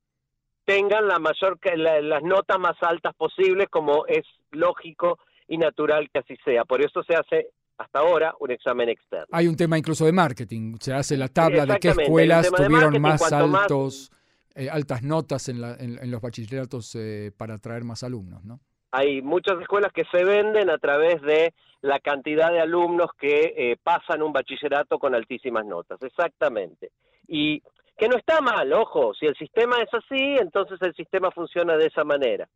tengan 0.67 1.07
la 1.07 1.17
mayor 1.17 1.57
las 1.77 2.23
notas 2.23 2.59
más 2.59 2.75
altas 2.81 3.15
posibles 3.15 3.67
como 3.69 4.05
es 4.05 4.25
lógico 4.51 5.17
y 5.47 5.57
natural 5.57 6.09
que 6.11 6.19
así 6.19 6.35
sea. 6.43 6.65
Por 6.65 6.81
eso 6.81 7.01
se 7.03 7.15
hace 7.15 7.47
hasta 7.77 7.99
ahora 7.99 8.35
un 8.41 8.51
examen 8.51 8.89
externo. 8.89 9.27
Hay 9.31 9.47
un 9.47 9.55
tema 9.55 9.77
incluso 9.77 10.05
de 10.05 10.11
marketing, 10.11 10.75
se 10.81 10.93
hace 10.93 11.15
la 11.15 11.29
tabla 11.29 11.65
de 11.65 11.79
qué 11.79 11.89
escuelas 11.89 12.51
tuvieron 12.51 13.01
más 13.01 13.31
altos 13.31 14.11
eh, 14.55 14.69
altas 14.69 15.03
notas 15.03 15.47
en, 15.49 15.63
en, 15.63 16.11
los 16.11 16.19
bachilleratos 16.19 16.95
eh, 16.95 17.31
para 17.37 17.53
atraer 17.53 17.83
más 17.83 18.03
alumnos, 18.03 18.43
¿no? 18.43 18.59
Hay 18.91 19.21
muchas 19.21 19.61
escuelas 19.61 19.93
que 19.93 20.03
se 20.11 20.23
venden 20.25 20.71
a 20.71 20.79
través 20.79 21.21
de 21.21 21.53
la 21.81 21.99
cantidad 21.99 22.51
de 22.51 22.59
alumnos 22.59 23.11
que 23.19 23.53
eh, 23.55 23.77
pasan 23.81 24.23
un 24.23 24.33
bachillerato 24.33 24.97
con 24.97 25.13
altísimas 25.13 25.65
notas, 25.65 26.01
exactamente. 26.01 26.89
Y 27.27 27.61
que 27.97 28.07
no 28.07 28.17
está 28.17 28.41
mal, 28.41 28.71
ojo, 28.73 29.13
si 29.15 29.25
el 29.25 29.35
sistema 29.35 29.77
es 29.81 29.91
así, 29.93 30.37
entonces 30.39 30.79
el 30.81 30.93
sistema 30.93 31.31
funciona 31.31 31.75
de 31.77 31.87
esa 31.87 32.03
manera. 32.03 32.47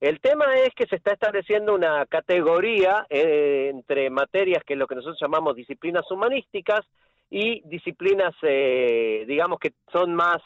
El 0.00 0.20
tema 0.20 0.54
es 0.56 0.70
que 0.74 0.86
se 0.86 0.96
está 0.96 1.12
estableciendo 1.12 1.74
una 1.74 2.06
categoría 2.06 3.06
eh, 3.10 3.68
entre 3.70 4.08
materias 4.10 4.62
que 4.64 4.76
lo 4.76 4.86
que 4.86 4.94
nosotros 4.94 5.18
llamamos 5.20 5.56
disciplinas 5.56 6.10
humanísticas 6.10 6.80
y 7.30 7.60
disciplinas, 7.68 8.34
eh, 8.42 9.24
digamos 9.26 9.58
que 9.58 9.72
son 9.92 10.14
más 10.14 10.38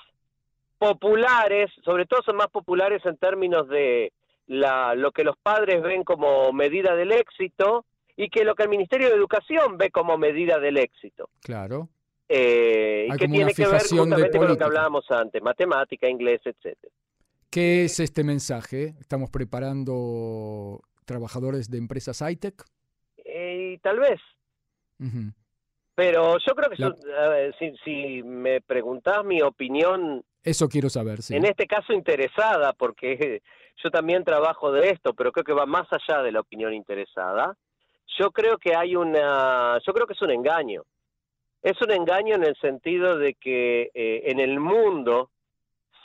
populares, 0.78 1.70
sobre 1.84 2.06
todo 2.06 2.22
son 2.22 2.36
más 2.36 2.48
populares 2.48 3.04
en 3.06 3.16
términos 3.16 3.68
de 3.68 4.12
la, 4.46 4.94
lo 4.94 5.12
que 5.12 5.24
los 5.24 5.36
padres 5.36 5.82
ven 5.82 6.04
como 6.04 6.52
medida 6.52 6.94
del 6.94 7.12
éxito 7.12 7.86
y 8.16 8.28
que 8.28 8.44
lo 8.44 8.54
que 8.54 8.64
el 8.64 8.68
Ministerio 8.68 9.08
de 9.08 9.16
Educación 9.16 9.78
ve 9.78 9.90
como 9.90 10.18
medida 10.18 10.58
del 10.58 10.78
éxito. 10.78 11.28
Claro. 11.42 11.88
Eh, 12.28 13.06
y 13.08 13.16
que 13.16 13.28
tiene 13.28 13.52
que 13.52 13.66
ver 13.66 13.80
justamente 13.80 14.38
con 14.38 14.48
lo 14.48 14.56
que 14.56 14.64
hablábamos 14.64 15.04
antes, 15.10 15.42
matemática, 15.42 16.08
inglés, 16.08 16.40
etcétera. 16.44 16.92
¿Qué 17.50 17.84
es 17.84 18.00
este 18.00 18.24
mensaje? 18.24 18.94
¿Estamos 18.98 19.30
preparando 19.30 20.80
trabajadores 21.04 21.70
de 21.70 21.78
empresas 21.78 22.18
high-tech? 22.18 22.64
Eh, 23.24 23.78
tal 23.82 24.00
vez. 24.00 24.20
Pero 25.94 26.38
yo 26.38 26.54
creo 26.54 26.70
que 26.70 27.52
si, 27.58 27.76
si, 27.84 28.22
me 28.22 28.60
preguntás 28.60 29.24
mi 29.24 29.40
opinión... 29.42 30.24
Eso 30.42 30.68
quiero 30.68 30.88
saber, 30.88 31.22
sí. 31.22 31.36
En 31.36 31.44
este 31.44 31.66
caso 31.66 31.92
interesada, 31.92 32.72
porque 32.72 33.42
yo 33.84 33.90
también 33.90 34.24
trabajo 34.24 34.72
de 34.72 34.90
esto, 34.90 35.14
pero 35.14 35.30
creo 35.30 35.44
que 35.44 35.52
va 35.52 35.66
más 35.66 35.86
allá 35.92 36.22
de 36.22 36.32
la 36.32 36.40
opinión 36.40 36.74
interesada. 36.74 37.56
Yo 38.18 38.30
creo 38.32 38.58
que 38.58 38.74
hay 38.74 38.96
una... 38.96 39.78
Yo 39.86 39.92
creo 39.92 40.06
que 40.06 40.14
es 40.14 40.22
un 40.22 40.30
engaño. 40.30 40.82
Es 41.64 41.80
un 41.80 41.90
engaño 41.92 42.34
en 42.34 42.44
el 42.44 42.54
sentido 42.56 43.16
de 43.16 43.36
que 43.36 43.90
eh, 43.94 44.24
en 44.26 44.38
el 44.38 44.60
mundo 44.60 45.30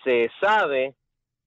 se 0.05 0.31
sabe 0.39 0.95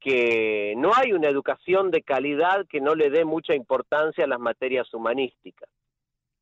que 0.00 0.74
no 0.76 0.90
hay 0.94 1.14
una 1.14 1.28
educación 1.28 1.90
de 1.90 2.02
calidad 2.02 2.66
que 2.68 2.82
no 2.82 2.94
le 2.94 3.08
dé 3.08 3.24
mucha 3.24 3.54
importancia 3.54 4.24
a 4.24 4.28
las 4.28 4.38
materias 4.38 4.92
humanísticas. 4.92 5.70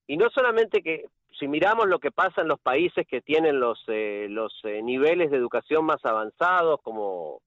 Y 0.08 0.16
no 0.16 0.30
solamente 0.30 0.82
que, 0.82 1.04
si 1.38 1.46
miramos 1.46 1.86
lo 1.86 2.00
que 2.00 2.10
pasa 2.10 2.40
en 2.40 2.48
los 2.48 2.58
países 2.58 3.06
que 3.06 3.20
tienen 3.20 3.60
los, 3.60 3.80
eh, 3.86 4.26
los 4.28 4.52
eh, 4.64 4.82
niveles 4.82 5.30
de 5.30 5.36
educación 5.36 5.84
más 5.84 6.04
avanzados, 6.04 6.80
como 6.82 7.40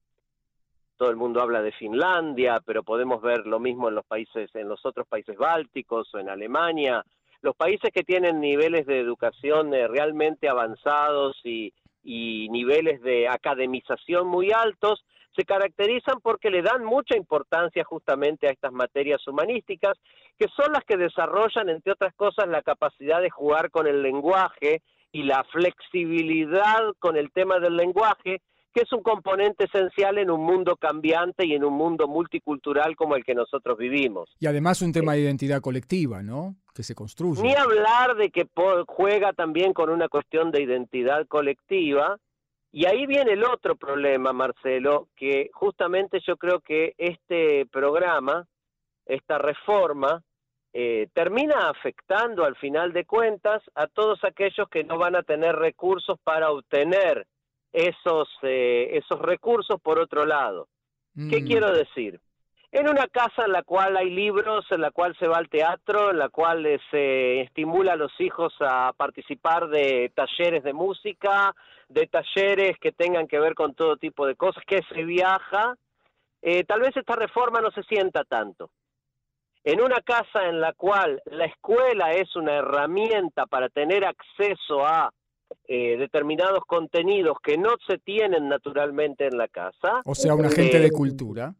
todo 0.96 1.10
el 1.10 1.16
mundo 1.16 1.42
habla 1.42 1.60
de 1.60 1.72
Finlandia, 1.72 2.62
pero 2.64 2.82
podemos 2.82 3.20
ver 3.20 3.46
lo 3.46 3.60
mismo 3.60 3.90
en 3.90 3.96
los 3.96 4.06
países, 4.06 4.48
en 4.54 4.70
los 4.70 4.86
otros 4.86 5.06
países 5.06 5.36
bálticos 5.36 6.14
o 6.14 6.18
en 6.18 6.30
Alemania, 6.30 7.04
los 7.44 7.54
países 7.54 7.90
que 7.92 8.02
tienen 8.02 8.40
niveles 8.40 8.86
de 8.86 8.98
educación 8.98 9.74
eh, 9.74 9.86
realmente 9.86 10.48
avanzados 10.48 11.38
y, 11.44 11.72
niveles 12.06 13.00
de 13.02 13.28
academización 13.28 14.26
muy 14.26 14.50
altos, 14.52 15.04
se 15.36 15.44
caracterizan 15.44 16.20
porque 16.22 16.50
le 16.50 16.62
dan 16.62 16.84
mucha 16.84 17.16
importancia 17.16 17.82
justamente 17.84 18.46
a 18.46 18.50
estas 18.50 18.72
materias 18.72 19.26
humanísticas, 19.26 19.98
que 20.38 20.46
son 20.54 20.72
las 20.72 20.84
que 20.84 20.96
desarrollan, 20.96 21.68
entre 21.68 21.92
otras 21.92 22.14
cosas, 22.14 22.46
la 22.48 22.62
capacidad 22.62 23.20
de 23.20 23.30
jugar 23.30 23.70
con 23.70 23.86
el 23.86 24.02
lenguaje 24.02 24.82
y 25.12 25.22
la 25.22 25.44
flexibilidad 25.44 26.92
con 26.98 27.16
el 27.16 27.30
tema 27.32 27.58
del 27.58 27.76
lenguaje, 27.76 28.40
que 28.74 28.80
es 28.80 28.92
un 28.92 29.02
componente 29.02 29.64
esencial 29.64 30.18
en 30.18 30.30
un 30.30 30.44
mundo 30.44 30.76
cambiante 30.76 31.46
y 31.46 31.54
en 31.54 31.64
un 31.64 31.74
mundo 31.74 32.08
multicultural 32.08 32.96
como 32.96 33.14
el 33.14 33.24
que 33.24 33.34
nosotros 33.34 33.78
vivimos. 33.78 34.28
Y 34.40 34.46
además 34.46 34.82
un 34.82 34.92
tema 34.92 35.12
de 35.12 35.20
identidad 35.20 35.60
colectiva, 35.60 36.22
¿no? 36.22 36.56
que 36.74 36.82
se 36.82 36.94
construye. 36.94 37.40
Ni 37.40 37.54
hablar 37.54 38.16
de 38.16 38.30
que 38.30 38.48
juega 38.86 39.32
también 39.32 39.72
con 39.72 39.90
una 39.90 40.08
cuestión 40.08 40.50
de 40.50 40.62
identidad 40.62 41.26
colectiva. 41.28 42.18
Y 42.72 42.86
ahí 42.86 43.06
viene 43.06 43.34
el 43.34 43.44
otro 43.44 43.76
problema, 43.76 44.32
Marcelo, 44.32 45.06
que 45.14 45.50
justamente 45.54 46.18
yo 46.26 46.36
creo 46.36 46.58
que 46.58 46.94
este 46.98 47.66
programa, 47.66 48.48
esta 49.06 49.38
reforma, 49.38 50.22
eh, 50.72 51.06
termina 51.14 51.70
afectando 51.70 52.44
al 52.44 52.56
final 52.56 52.92
de 52.92 53.04
cuentas 53.04 53.62
a 53.76 53.86
todos 53.86 54.24
aquellos 54.24 54.68
que 54.68 54.82
no 54.82 54.98
van 54.98 55.14
a 55.14 55.22
tener 55.22 55.54
recursos 55.54 56.18
para 56.24 56.50
obtener 56.50 57.28
esos, 57.74 58.28
eh, 58.42 58.88
esos 58.92 59.20
recursos 59.20 59.78
por 59.82 59.98
otro 59.98 60.24
lado. 60.24 60.68
¿Qué 61.14 61.42
mm. 61.42 61.46
quiero 61.46 61.72
decir? 61.72 62.20
en 62.74 62.88
una 62.88 63.06
casa 63.06 63.44
en 63.44 63.52
la 63.52 63.62
cual 63.62 63.96
hay 63.96 64.10
libros, 64.10 64.66
en 64.72 64.80
la 64.80 64.90
cual 64.90 65.16
se 65.20 65.28
va 65.28 65.36
al 65.36 65.48
teatro, 65.48 66.10
en 66.10 66.18
la 66.18 66.28
cual 66.28 66.66
eh, 66.66 66.80
se 66.90 67.42
estimula 67.42 67.92
a 67.92 67.96
los 67.96 68.10
hijos 68.20 68.52
a 68.58 68.92
participar 68.96 69.68
de 69.68 70.10
talleres 70.12 70.64
de 70.64 70.72
música, 70.72 71.54
de 71.88 72.08
talleres 72.08 72.76
que 72.80 72.90
tengan 72.90 73.28
que 73.28 73.38
ver 73.38 73.54
con 73.54 73.74
todo 73.74 73.96
tipo 73.96 74.26
de 74.26 74.34
cosas, 74.34 74.64
que 74.66 74.80
se 74.92 75.04
viaja, 75.04 75.76
eh, 76.42 76.64
tal 76.64 76.80
vez 76.80 76.96
esta 76.96 77.14
reforma 77.14 77.60
no 77.60 77.70
se 77.70 77.84
sienta 77.84 78.24
tanto. 78.24 78.70
En 79.62 79.80
una 79.80 80.00
casa 80.00 80.48
en 80.48 80.60
la 80.60 80.72
cual 80.72 81.22
la 81.26 81.44
escuela 81.44 82.10
es 82.10 82.34
una 82.34 82.54
herramienta 82.56 83.46
para 83.46 83.68
tener 83.68 84.04
acceso 84.04 84.84
a 84.84 85.12
eh, 85.66 85.96
determinados 85.96 86.64
contenidos 86.66 87.38
que 87.42 87.56
no 87.56 87.70
se 87.86 87.98
tienen 87.98 88.48
naturalmente 88.48 89.26
en 89.26 89.36
la 89.38 89.48
casa. 89.48 90.02
O 90.04 90.14
sea, 90.14 90.34
un 90.34 90.46
agente 90.46 90.78
de 90.78 90.90
cultura. 90.90 91.54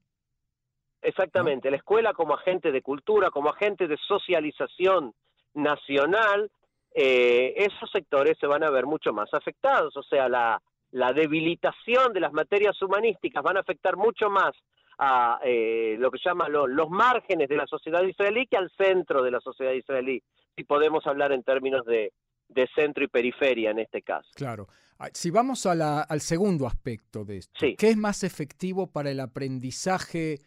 Exactamente, 1.02 1.70
la 1.70 1.76
escuela 1.76 2.14
como 2.14 2.34
agente 2.34 2.72
de 2.72 2.80
cultura, 2.80 3.30
como 3.30 3.50
agente 3.50 3.86
de 3.86 3.98
socialización 4.08 5.12
nacional, 5.52 6.50
eh, 6.94 7.52
esos 7.56 7.90
sectores 7.90 8.38
se 8.40 8.46
van 8.46 8.64
a 8.64 8.70
ver 8.70 8.86
mucho 8.86 9.12
más 9.12 9.28
afectados. 9.34 9.94
O 9.96 10.02
sea, 10.02 10.28
la, 10.28 10.62
la 10.92 11.12
debilitación 11.12 12.12
de 12.12 12.20
las 12.20 12.32
materias 12.32 12.80
humanísticas 12.80 13.42
van 13.42 13.56
a 13.56 13.60
afectar 13.60 13.96
mucho 13.96 14.30
más 14.30 14.52
a 14.98 15.40
eh, 15.44 15.96
lo 15.98 16.10
que 16.10 16.20
llaman 16.24 16.52
los 16.52 16.88
márgenes 16.88 17.48
de 17.48 17.56
la 17.56 17.66
sociedad 17.66 18.02
israelí 18.02 18.46
que 18.46 18.56
al 18.56 18.70
centro 18.70 19.22
de 19.22 19.30
la 19.30 19.40
sociedad 19.40 19.72
israelí, 19.72 20.22
si 20.56 20.64
podemos 20.64 21.06
hablar 21.06 21.32
en 21.32 21.42
términos 21.42 21.84
de, 21.84 22.12
de 22.48 22.68
centro 22.74 23.04
y 23.04 23.08
periferia 23.08 23.70
en 23.70 23.80
este 23.80 24.02
caso. 24.02 24.28
Claro. 24.34 24.68
Ah, 24.98 25.08
si 25.12 25.30
vamos 25.30 25.66
a 25.66 25.74
la, 25.74 26.02
al 26.02 26.20
segundo 26.20 26.66
aspecto 26.66 27.24
de 27.24 27.38
esto, 27.38 27.52
¿qué 27.76 27.90
es 27.90 27.96
más 27.96 28.22
efectivo 28.22 28.86
para 28.86 29.10
el 29.10 29.20
aprendizaje 29.20 30.40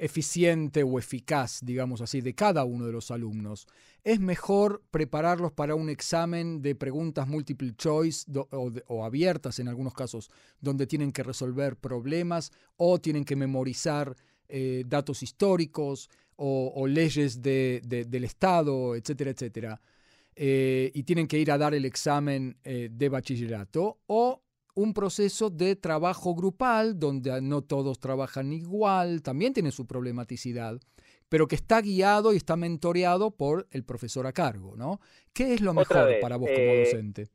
eficiente 0.00 0.82
o 0.82 0.98
eficaz, 0.98 1.60
digamos 1.62 2.00
así, 2.00 2.22
de 2.22 2.34
cada 2.34 2.64
uno 2.64 2.86
de 2.86 2.92
los 2.92 3.10
alumnos. 3.10 3.66
Es 4.02 4.18
mejor 4.18 4.82
prepararlos 4.90 5.52
para 5.52 5.74
un 5.74 5.90
examen 5.90 6.62
de 6.62 6.74
preguntas 6.74 7.28
multiple 7.28 7.74
choice 7.76 8.26
o, 8.32 9.04
abiertas 9.04 9.58
en 9.58 9.68
algunos 9.68 9.92
casos, 9.92 10.30
donde 10.58 10.86
tienen 10.86 11.12
que 11.12 11.22
resolver 11.22 11.76
problemas 11.76 12.50
o 12.76 12.98
tienen 12.98 13.26
que 13.26 13.36
memorizar 13.36 14.16
eh, 14.48 14.84
datos 14.86 15.22
históricos 15.22 16.08
o, 16.36 16.86
leyes 16.86 17.42
del 17.42 18.24
Estado, 18.24 18.96
etcétera, 18.96 19.32
etcétera. 19.32 19.80
Eh, 20.42 20.90
y 20.94 21.02
tienen 21.02 21.28
que 21.28 21.36
ir 21.36 21.50
a 21.50 21.58
dar 21.58 21.74
el 21.74 21.84
examen 21.84 22.56
eh, 22.64 22.88
de 22.90 23.10
bachillerato, 23.10 23.98
o 24.06 24.42
un 24.74 24.94
proceso 24.94 25.50
de 25.50 25.76
trabajo 25.76 26.34
grupal 26.34 26.98
donde 26.98 27.42
no 27.42 27.60
todos 27.60 28.00
trabajan 28.00 28.50
igual, 28.50 29.22
también 29.22 29.52
tiene 29.52 29.70
su 29.70 29.86
problematicidad, 29.86 30.80
pero 31.28 31.46
que 31.46 31.56
está 31.56 31.82
guiado 31.82 32.32
y 32.32 32.38
está 32.38 32.56
mentoreado 32.56 33.32
por 33.32 33.66
el 33.70 33.84
profesor 33.84 34.26
a 34.26 34.32
cargo, 34.32 34.76
¿no? 34.78 35.00
¿Qué 35.34 35.52
es 35.52 35.60
lo 35.60 35.74
mejor 35.74 36.08
para 36.22 36.36
vos 36.36 36.48
como 36.48 36.72
eh, 36.72 36.84
docente? 36.86 37.28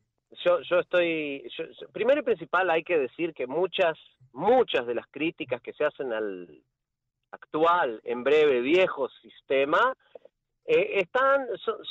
Yo, 0.43 0.61
yo 0.61 0.79
estoy, 0.79 1.47
primero 1.93 2.21
y 2.21 2.23
principal 2.23 2.71
hay 2.71 2.83
que 2.83 2.97
decir 2.97 3.35
que 3.35 3.45
muchas, 3.45 3.99
muchas 4.33 4.87
de 4.87 4.95
las 4.95 5.05
críticas 5.11 5.61
que 5.61 5.73
se 5.73 5.85
hacen 5.85 6.11
al 6.11 6.59
actual, 7.29 8.01
en 8.03 8.23
breve, 8.23 8.61
viejo 8.61 9.09
sistema, 9.21 9.95
eh, 10.65 11.01
están, 11.01 11.45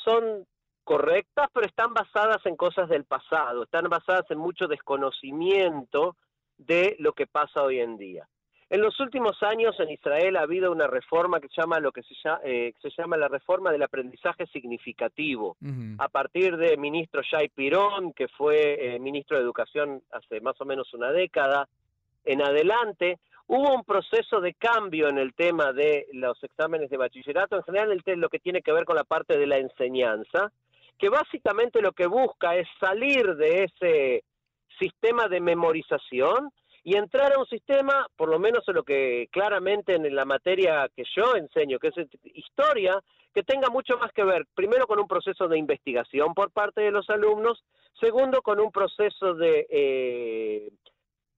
son 0.05 0.45
correctas, 0.85 1.49
pero 1.53 1.67
están 1.67 1.93
basadas 1.95 2.45
en 2.47 2.57
cosas 2.57 2.89
del 2.89 3.05
pasado, 3.05 3.65
están 3.65 3.89
basadas 3.89 4.31
en 4.31 4.39
mucho 4.39 4.69
desconocimiento 4.69 6.17
de 6.59 6.97
lo 6.99 7.13
que 7.13 7.27
pasa 7.27 7.63
hoy 7.63 7.81
en 7.81 7.97
día. 7.97 8.29
En 8.71 8.81
los 8.81 8.99
últimos 8.99 9.43
años 9.43 9.79
en 9.79 9.91
Israel 9.91 10.37
ha 10.37 10.43
habido 10.43 10.73
una 10.73 10.87
reforma 10.87 11.39
que 11.39 11.49
se 11.49 11.61
llama 11.61 11.81
lo 11.81 11.93
que 11.93 12.03
se 12.03 12.15
llama, 12.25 12.41
eh, 12.45 12.73
se 12.81 12.91
llama 12.97 13.17
la 13.17 13.29
reforma 13.29 13.71
del 13.71 13.83
aprendizaje 13.83 14.47
significativo. 14.47 15.57
A 15.99 16.09
partir 16.09 16.57
de 16.57 16.77
ministro 16.77 17.23
Shai 17.23 17.51
Pirón, 17.51 18.13
que 18.15 18.27
fue 18.29 18.95
eh, 18.97 18.99
ministro 18.99 19.37
de 19.37 19.45
Educación 19.45 20.03
hace 20.11 20.41
más 20.41 20.61
o 20.61 20.65
menos 20.65 20.93
una 20.95 21.13
década, 21.13 21.69
en 22.25 22.43
adelante, 22.43 23.19
hubo 23.47 23.75
un 23.75 23.85
proceso 23.85 24.41
de 24.41 24.55
cambio 24.55 25.09
en 25.09 25.19
el 25.19 25.35
tema 25.35 25.73
de 25.73 26.07
los 26.13 26.43
exámenes 26.43 26.89
de 26.89 26.97
bachillerato, 26.97 27.57
en 27.57 27.65
general 27.65 27.93
el 27.93 28.21
lo 28.21 28.31
que 28.31 28.39
tiene 28.39 28.63
que 28.63 28.73
ver 28.73 28.87
con 28.87 28.97
la 28.97 29.05
parte 29.05 29.37
de 29.37 29.47
la 29.47 29.59
enseñanza, 29.59 30.51
que 30.99 31.09
básicamente 31.09 31.81
lo 31.81 31.93
que 31.93 32.07
busca 32.07 32.57
es 32.57 32.67
salir 32.81 33.37
de 33.37 33.65
ese 33.65 34.25
sistema 34.79 35.29
de 35.29 35.41
memorización 35.41 36.51
y 36.83 36.97
entrar 36.97 37.33
a 37.33 37.39
un 37.39 37.47
sistema, 37.47 38.07
por 38.17 38.29
lo 38.29 38.39
menos 38.39 38.63
en 38.69 38.75
lo 38.75 38.83
que 38.83 39.29
claramente 39.31 39.95
en 39.95 40.15
la 40.15 40.25
materia 40.25 40.89
que 40.95 41.05
yo 41.17 41.35
enseño, 41.35 41.79
que 41.79 41.89
es 41.89 41.95
historia, 42.35 43.01
que 43.35 43.43
tenga 43.43 43.69
mucho 43.71 43.97
más 43.97 44.13
que 44.13 44.23
ver, 44.23 44.47
primero 44.55 44.87
con 44.87 45.01
un 45.01 45.09
proceso 45.09 45.49
de 45.49 45.59
investigación 45.59 46.35
por 46.35 46.51
parte 46.51 46.83
de 46.83 46.91
los 46.91 47.09
alumnos, 47.09 47.65
segundo 47.99 48.43
con 48.43 48.61
un 48.61 48.71
proceso 48.71 49.35
de, 49.35 49.67
eh, 49.71 50.69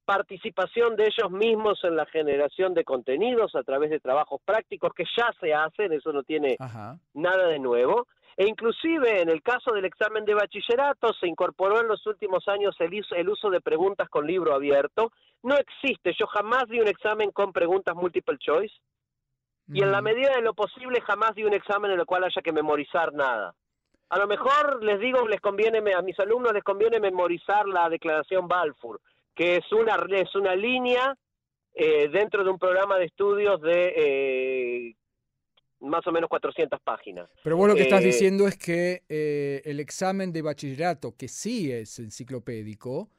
participación 0.06 0.96
de 0.96 1.08
ellos 1.08 1.30
mismos 1.30 1.82
en 1.82 1.96
la 1.96 2.06
generación 2.06 2.72
de 2.72 2.84
contenidos 2.84 3.54
a 3.56 3.64
través 3.64 3.90
de 3.90 3.98
trabajos 3.98 4.40
prácticos 4.44 4.92
que 4.94 5.04
ya 5.16 5.34
se 5.40 5.52
hacen, 5.52 5.92
eso 5.92 6.12
no 6.12 6.22
tiene 6.22 6.56
nada 7.12 7.48
de 7.48 7.58
nuevo. 7.58 8.06
E 8.36 8.46
inclusive 8.46 9.22
en 9.22 9.30
el 9.30 9.42
caso 9.42 9.72
del 9.72 9.86
examen 9.86 10.24
de 10.26 10.34
bachillerato 10.34 11.14
se 11.14 11.26
incorporó 11.26 11.80
en 11.80 11.88
los 11.88 12.06
últimos 12.06 12.46
años 12.48 12.76
el, 12.80 13.02
el 13.16 13.28
uso 13.28 13.48
de 13.48 13.62
preguntas 13.62 14.08
con 14.10 14.26
libro 14.26 14.54
abierto. 14.54 15.10
No 15.42 15.56
existe, 15.56 16.14
yo 16.18 16.26
jamás 16.26 16.68
di 16.68 16.80
un 16.80 16.88
examen 16.88 17.30
con 17.30 17.52
preguntas 17.52 17.94
multiple 17.94 18.36
choice 18.38 18.74
y 19.68 19.82
en 19.82 19.90
la 19.90 20.00
medida 20.00 20.34
de 20.36 20.42
lo 20.42 20.54
posible 20.54 21.00
jamás 21.00 21.34
di 21.34 21.44
un 21.44 21.54
examen 21.54 21.90
en 21.90 21.98
el 21.98 22.06
cual 22.06 22.24
haya 22.24 22.42
que 22.42 22.52
memorizar 22.52 23.12
nada. 23.12 23.54
A 24.08 24.18
lo 24.18 24.28
mejor 24.28 24.84
les 24.84 25.00
digo, 25.00 25.26
les 25.26 25.40
conviene, 25.40 25.78
a 25.92 26.02
mis 26.02 26.18
alumnos 26.20 26.52
les 26.52 26.62
conviene 26.62 27.00
memorizar 27.00 27.66
la 27.66 27.88
declaración 27.88 28.46
Balfour, 28.46 29.00
que 29.34 29.56
es 29.56 29.72
una, 29.72 29.96
es 30.10 30.34
una 30.36 30.54
línea 30.54 31.16
eh, 31.74 32.08
dentro 32.08 32.44
de 32.44 32.50
un 32.50 32.58
programa 32.58 32.96
de 32.96 33.06
estudios 33.06 33.60
de 33.60 33.94
eh, 33.96 34.96
más 35.80 36.06
o 36.06 36.12
menos 36.12 36.28
400 36.28 36.80
páginas. 36.80 37.28
Pero 37.42 37.56
vos 37.56 37.68
lo 37.68 37.74
que 37.74 37.82
estás 37.82 38.02
eh, 38.02 38.06
diciendo 38.06 38.46
es 38.46 38.56
que 38.56 39.02
el 39.64 39.80
examen 39.80 40.32
de 40.32 40.42
bachillerato, 40.42 41.16
que 41.16 41.28
sí 41.28 41.70
es 41.72 41.98
enciclopédico, 41.98 43.10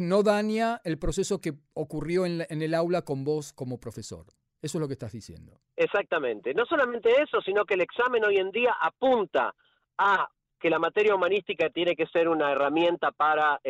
no 0.00 0.22
daña 0.22 0.80
el 0.84 0.98
proceso 0.98 1.40
que 1.40 1.54
ocurrió 1.74 2.26
en, 2.26 2.44
en 2.48 2.62
el 2.62 2.74
aula 2.74 3.02
con 3.02 3.24
vos 3.24 3.52
como 3.52 3.78
profesor. 3.78 4.26
Eso 4.60 4.78
es 4.78 4.80
lo 4.80 4.88
que 4.88 4.94
estás 4.94 5.12
diciendo. 5.12 5.60
Exactamente. 5.76 6.54
No 6.54 6.64
solamente 6.64 7.10
eso, 7.20 7.42
sino 7.42 7.66
que 7.66 7.74
el 7.74 7.82
examen 7.82 8.24
hoy 8.24 8.38
en 8.38 8.50
día 8.50 8.74
apunta 8.80 9.54
a 9.98 10.28
que 10.58 10.70
la 10.70 10.78
materia 10.78 11.14
humanística 11.14 11.68
tiene 11.68 11.94
que 11.94 12.06
ser 12.06 12.28
una 12.28 12.50
herramienta 12.50 13.12
para, 13.12 13.60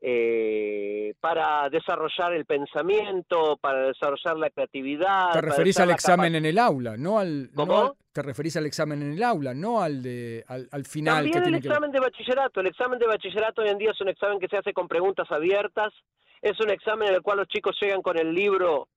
eh, 0.00 1.14
para 1.20 1.68
desarrollar 1.70 2.32
el 2.34 2.44
pensamiento, 2.44 3.56
para 3.60 3.88
desarrollar 3.88 4.36
la 4.36 4.50
creatividad. 4.50 5.32
Te 5.32 5.40
referís 5.40 5.78
al 5.80 5.90
examen 5.90 6.34
en 6.34 6.44
el 6.44 6.58
aula, 6.58 6.96
no 6.96 7.18
al... 7.18 7.50
¿Cómo? 7.54 7.96
te 8.12 8.22
referís 8.22 8.56
al 8.56 8.64
examen 8.64 9.02
en 9.02 9.12
el 9.12 9.22
aula, 9.22 9.52
no 9.52 9.82
al 9.82 10.02
de 10.02 10.42
al, 10.48 10.66
al 10.72 10.86
final. 10.86 11.30
También 11.30 11.54
el 11.54 11.54
examen 11.56 11.92
de 11.92 12.00
bachillerato. 12.00 12.60
El 12.60 12.68
examen 12.68 12.98
de 12.98 13.06
bachillerato 13.06 13.60
hoy 13.60 13.68
en 13.68 13.76
día 13.76 13.90
es 13.90 14.00
un 14.00 14.08
examen 14.08 14.38
que 14.38 14.48
se 14.48 14.56
hace 14.56 14.72
con 14.72 14.88
preguntas 14.88 15.30
abiertas. 15.30 15.92
Es 16.40 16.58
un 16.60 16.70
examen 16.70 17.08
en 17.08 17.16
el 17.16 17.20
cual 17.20 17.38
los 17.38 17.48
chicos 17.48 17.76
llegan 17.78 18.00
con 18.00 18.18
el 18.18 18.32
libro 18.32 18.88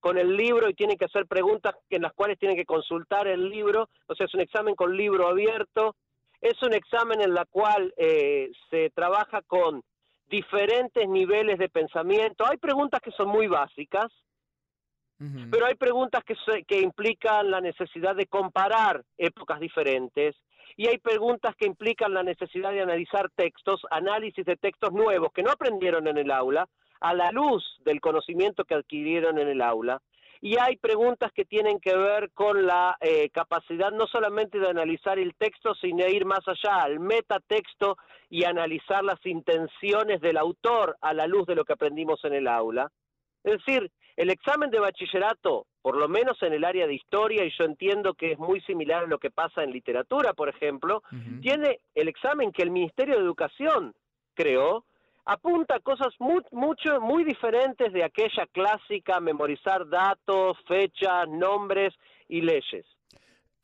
con 0.00 0.18
el 0.18 0.36
libro 0.36 0.68
y 0.68 0.74
tienen 0.74 0.96
que 0.96 1.04
hacer 1.04 1.26
preguntas 1.26 1.74
en 1.90 2.02
las 2.02 2.12
cuales 2.14 2.38
tienen 2.38 2.56
que 2.56 2.64
consultar 2.64 3.28
el 3.28 3.48
libro, 3.50 3.88
o 4.06 4.14
sea, 4.14 4.26
es 4.26 4.34
un 4.34 4.40
examen 4.40 4.74
con 4.74 4.96
libro 4.96 5.28
abierto, 5.28 5.94
es 6.40 6.60
un 6.62 6.72
examen 6.72 7.20
en 7.20 7.34
la 7.34 7.44
cual 7.44 7.92
eh, 7.96 8.50
se 8.70 8.90
trabaja 8.90 9.42
con 9.42 9.82
diferentes 10.30 11.08
niveles 11.08 11.58
de 11.58 11.68
pensamiento. 11.68 12.46
Hay 12.46 12.56
preguntas 12.56 13.00
que 13.00 13.10
son 13.10 13.28
muy 13.28 13.48
básicas, 13.48 14.06
pero 15.50 15.66
hay 15.66 15.74
preguntas 15.74 16.24
que, 16.24 16.34
que 16.64 16.80
implican 16.80 17.50
la 17.50 17.60
necesidad 17.60 18.16
de 18.16 18.24
comparar 18.24 19.04
épocas 19.18 19.60
diferentes 19.60 20.34
y 20.78 20.86
hay 20.88 20.96
preguntas 20.96 21.54
que 21.56 21.66
implican 21.66 22.14
la 22.14 22.22
necesidad 22.22 22.72
de 22.72 22.80
analizar 22.80 23.28
textos, 23.36 23.82
análisis 23.90 24.46
de 24.46 24.56
textos 24.56 24.92
nuevos 24.92 25.30
que 25.34 25.42
no 25.42 25.50
aprendieron 25.50 26.06
en 26.08 26.16
el 26.16 26.30
aula, 26.30 26.66
a 27.00 27.12
la 27.12 27.30
luz 27.32 27.62
del 27.84 28.00
conocimiento 28.00 28.64
que 28.64 28.74
adquirieron 28.74 29.38
en 29.38 29.48
el 29.48 29.60
aula. 29.60 30.00
Y 30.42 30.58
hay 30.58 30.76
preguntas 30.76 31.32
que 31.32 31.44
tienen 31.44 31.80
que 31.80 31.94
ver 31.94 32.30
con 32.32 32.66
la 32.66 32.96
eh, 33.00 33.28
capacidad 33.30 33.90
no 33.92 34.06
solamente 34.06 34.58
de 34.58 34.70
analizar 34.70 35.18
el 35.18 35.34
texto, 35.34 35.74
sino 35.74 36.06
ir 36.06 36.24
más 36.24 36.40
allá, 36.46 36.82
al 36.82 36.98
metatexto 36.98 37.98
y 38.30 38.44
analizar 38.44 39.04
las 39.04 39.24
intenciones 39.26 40.20
del 40.22 40.38
autor 40.38 40.96
a 41.02 41.12
la 41.12 41.26
luz 41.26 41.46
de 41.46 41.56
lo 41.56 41.64
que 41.64 41.74
aprendimos 41.74 42.24
en 42.24 42.32
el 42.32 42.48
aula. 42.48 42.90
Es 43.44 43.58
decir, 43.58 43.90
el 44.16 44.30
examen 44.30 44.70
de 44.70 44.78
bachillerato, 44.78 45.66
por 45.82 45.96
lo 45.96 46.08
menos 46.08 46.42
en 46.42 46.52
el 46.52 46.64
área 46.64 46.86
de 46.86 46.94
historia, 46.94 47.44
y 47.44 47.52
yo 47.58 47.64
entiendo 47.64 48.14
que 48.14 48.32
es 48.32 48.38
muy 48.38 48.60
similar 48.62 49.04
a 49.04 49.06
lo 49.06 49.18
que 49.18 49.30
pasa 49.30 49.62
en 49.62 49.72
literatura, 49.72 50.34
por 50.34 50.48
ejemplo, 50.48 51.02
tiene 51.40 51.80
el 51.94 52.08
examen 52.08 52.52
que 52.52 52.62
el 52.62 52.70
Ministerio 52.70 53.16
de 53.16 53.22
Educación 53.22 53.94
creó, 54.34 54.84
apunta 55.30 55.76
a 55.76 55.80
cosas 55.80 56.12
muy, 56.18 56.42
mucho, 56.50 57.00
muy 57.00 57.24
diferentes 57.24 57.92
de 57.92 58.02
aquella 58.02 58.46
clásica 58.52 59.20
memorizar 59.20 59.88
datos, 59.88 60.56
fechas, 60.66 61.28
nombres 61.28 61.94
y 62.28 62.40
leyes. 62.40 62.84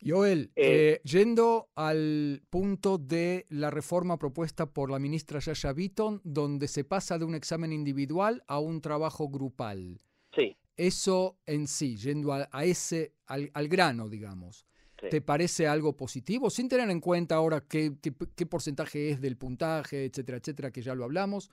Joel, 0.01 0.51
eh, 0.55 0.63
eh, 0.95 1.01
yendo 1.03 1.69
al 1.75 2.41
punto 2.49 2.97
de 2.97 3.47
la 3.49 3.69
reforma 3.69 4.17
propuesta 4.17 4.67
por 4.67 4.91
la 4.91 4.99
ministra 4.99 5.39
Yaya 5.39 5.73
Beaton, 5.73 6.21
donde 6.23 6.67
se 6.67 6.85
pasa 6.85 7.17
de 7.17 7.25
un 7.25 7.35
examen 7.35 7.73
individual 7.73 8.43
a 8.47 8.59
un 8.59 8.79
trabajo 8.79 9.27
grupal. 9.27 9.99
Sí. 10.35 10.55
Eso 10.77 11.37
en 11.47 11.67
sí, 11.67 11.97
yendo 11.97 12.31
a, 12.31 12.47
ese, 12.63 13.13
al, 13.25 13.67
grano, 13.67 14.07
digamos, 14.07 14.67
¿te 14.97 15.21
parece 15.21 15.67
algo 15.67 15.95
positivo? 15.95 16.49
Sin 16.49 16.69
tener 16.69 16.89
en 16.89 16.99
cuenta 16.99 17.35
ahora 17.35 17.61
qué, 17.61 17.93
qué, 18.01 18.45
porcentaje 18.45 19.09
es 19.09 19.21
del 19.21 19.37
puntaje, 19.37 20.05
etcétera, 20.05 20.37
etcétera, 20.37 20.71
que 20.71 20.81
ya 20.81 20.95
lo 20.95 21.03
hablamos. 21.03 21.49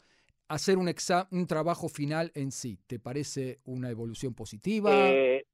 Hacer 0.48 0.76
un, 0.78 0.92
un 1.30 1.46
trabajo 1.46 1.88
final 1.88 2.30
en 2.34 2.52
sí, 2.52 2.78
¿te 2.86 2.98
parece 2.98 3.60
una 3.64 3.90
evolución 3.90 4.34
positiva? 4.34 4.90
Eh, 4.92 5.46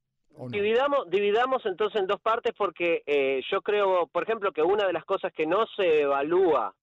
dividamos, 0.50 1.08
dividamos 1.10 1.64
entonces 1.64 2.00
en 2.00 2.06
dos 2.06 2.20
partes 2.20 2.52
porque 2.56 3.02
eh, 3.06 3.40
yo 3.50 3.62
creo, 3.62 4.06
por 4.08 4.24
ejemplo, 4.24 4.52
que 4.52 4.62
una 4.62 4.86
de 4.86 4.92
las 4.92 5.04
cosas 5.04 5.32
que 5.32 5.46
no 5.46 5.66
se 5.76 6.02
evalúa 6.02 6.74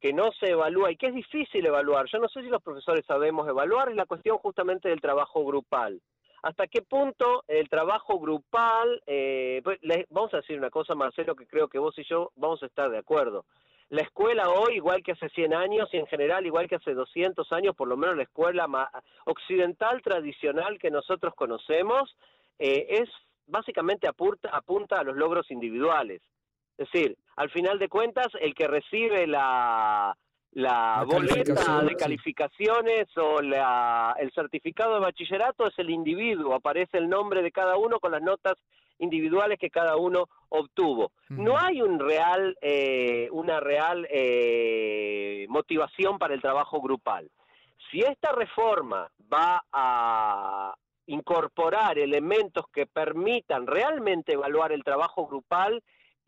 que 0.00 0.12
no 0.12 0.32
se 0.32 0.46
evalúa 0.50 0.90
y 0.90 0.96
que 0.96 1.08
es 1.08 1.14
difícil 1.14 1.64
evaluar. 1.66 2.06
Yo 2.10 2.18
no 2.18 2.28
sé 2.28 2.40
si 2.42 2.48
los 2.48 2.62
profesores 2.62 3.04
sabemos 3.06 3.46
evaluar, 3.46 3.90
es 3.90 3.96
la 3.96 4.06
cuestión 4.06 4.38
justamente 4.38 4.88
del 4.88 5.00
trabajo 5.00 5.44
grupal. 5.44 6.00
¿Hasta 6.42 6.66
qué 6.66 6.82
punto 6.82 7.44
el 7.48 7.68
trabajo 7.68 8.18
grupal, 8.18 9.02
eh, 9.06 9.60
pues, 9.62 9.78
vamos 10.08 10.32
a 10.32 10.38
decir 10.38 10.58
una 10.58 10.70
cosa, 10.70 10.94
Marcelo, 10.94 11.34
que 11.34 11.46
creo 11.46 11.68
que 11.68 11.78
vos 11.78 11.98
y 11.98 12.04
yo 12.04 12.32
vamos 12.36 12.62
a 12.62 12.66
estar 12.66 12.90
de 12.90 12.98
acuerdo. 12.98 13.44
La 13.90 14.02
escuela 14.02 14.48
hoy, 14.48 14.76
igual 14.76 15.02
que 15.02 15.12
hace 15.12 15.28
100 15.28 15.52
años 15.52 15.88
y 15.92 15.98
en 15.98 16.06
general 16.06 16.46
igual 16.46 16.68
que 16.68 16.76
hace 16.76 16.94
200 16.94 17.50
años, 17.52 17.74
por 17.74 17.88
lo 17.88 17.96
menos 17.96 18.16
la 18.16 18.22
escuela 18.22 18.68
occidental 19.26 20.00
tradicional 20.00 20.78
que 20.78 20.90
nosotros 20.90 21.34
conocemos, 21.34 22.16
eh, 22.58 22.86
es 22.88 23.10
básicamente 23.46 24.06
apunta, 24.06 24.48
apunta 24.50 25.00
a 25.00 25.04
los 25.04 25.16
logros 25.16 25.50
individuales. 25.50 26.22
Es 26.78 26.90
decir, 26.90 27.18
al 27.36 27.50
final 27.50 27.78
de 27.78 27.88
cuentas, 27.88 28.28
el 28.40 28.54
que 28.54 28.68
recibe 28.68 29.26
la, 29.26 30.16
la, 30.52 31.04
boleta 31.06 31.82
de 31.82 31.94
calificaciones 31.94 33.06
o 33.16 33.40
la, 33.40 34.16
el 34.18 34.32
certificado 34.32 34.94
de 34.94 35.00
bachillerato 35.00 35.66
es 35.66 35.78
el 35.78 35.90
individuo, 35.90 36.54
aparece 36.54 36.98
el 36.98 37.08
nombre 37.08 37.42
de 37.42 37.52
cada 37.52 37.76
uno 37.76 38.00
con 38.00 38.12
las 38.12 38.22
notas 38.22 38.54
individuales 38.98 39.58
que 39.58 39.70
cada 39.70 39.96
uno 39.96 40.28
obtuvo. 40.48 41.12
No 41.28 41.58
hay 41.58 41.80
un 41.80 41.98
real, 41.98 42.56
eh, 42.60 43.28
una 43.32 43.60
real 43.60 44.06
eh, 44.10 45.46
motivación 45.48 46.18
para 46.18 46.34
el 46.34 46.42
trabajo 46.42 46.80
grupal. 46.80 47.30
Si 47.90 48.00
esta 48.00 48.32
reforma 48.32 49.10
va 49.32 49.64
a 49.72 50.74
incorporar 51.06 51.98
elementos 51.98 52.66
que 52.72 52.86
permitan 52.86 53.66
realmente 53.66 54.34
evaluar 54.34 54.72
el 54.72 54.84
trabajo 54.84 55.26
grupal, 55.26 55.82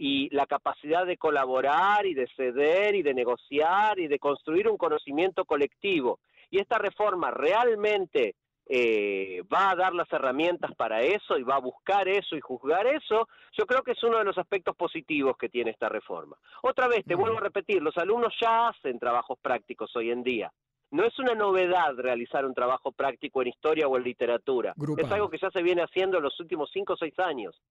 y 0.05 0.29
la 0.35 0.47
capacidad 0.47 1.07
de 1.07 1.17
colaborar 1.17 2.07
y 2.07 2.15
de 2.15 2.27
ceder 2.35 2.97
y 2.97 3.05
de 3.05 3.15
negociar 3.15 4.01
y 4.01 4.09
de 4.09 4.19
construir 4.19 4.69
un 4.69 4.77
conocimiento 4.77 5.45
colectivo. 5.45 6.19
Y 6.51 6.59
esta 6.59 6.77
reforma 6.77 7.31
realmente 7.31 8.35
eh, 8.67 9.43
va 9.43 9.71
a 9.71 9.77
dar 9.77 9.95
las 9.95 10.13
herramientas 10.13 10.75
para 10.75 11.03
eso 11.03 11.39
y 11.39 11.45
va 11.45 11.55
a 11.55 11.61
buscar 11.61 12.09
eso 12.09 12.35
y 12.35 12.41
juzgar 12.41 12.85
eso, 12.89 13.29
yo 13.57 13.65
creo 13.65 13.85
que 13.85 13.93
es 13.93 14.03
uno 14.03 14.19
de 14.19 14.25
los 14.25 14.37
aspectos 14.39 14.75
positivos 14.75 15.37
que 15.39 15.49
tiene 15.49 15.71
esta 15.71 15.89
reforma. 15.89 16.37
Otra 16.63 16.89
vez, 16.89 17.05
te 17.05 17.15
vuelvo 17.15 17.39
a 17.39 17.43
repetir, 17.43 17.81
los 17.81 17.97
alumnos 17.97 18.35
ya 18.41 18.71
hacen 18.71 18.99
trabajos 18.99 19.39
prácticos 19.41 19.95
hoy 19.95 20.11
en 20.11 20.25
día. 20.25 20.53
No 20.91 21.05
es 21.05 21.17
una 21.21 21.37
novedad 21.37 21.95
realizar 21.95 22.45
un 22.45 22.55
trabajo 22.55 22.91
práctico 22.91 23.41
en 23.41 23.49
historia 23.49 23.87
o 23.87 23.97
en 23.97 24.03
literatura. 24.03 24.75
Es 24.99 25.13
algo 25.13 25.31
que 25.31 25.39
ya 25.39 25.51
se 25.53 25.63
viene 25.63 25.83
haciendo 25.83 26.17
en 26.17 26.25
los 26.25 26.41
últimos 26.41 26.71
cinco 26.73 26.95
o 26.95 26.97
seis 26.97 27.17
años. 27.21 27.63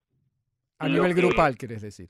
A 0.82 0.88
nivel 0.88 1.14
grupal, 1.14 1.58
querés 1.58 1.82
decir. 1.82 2.10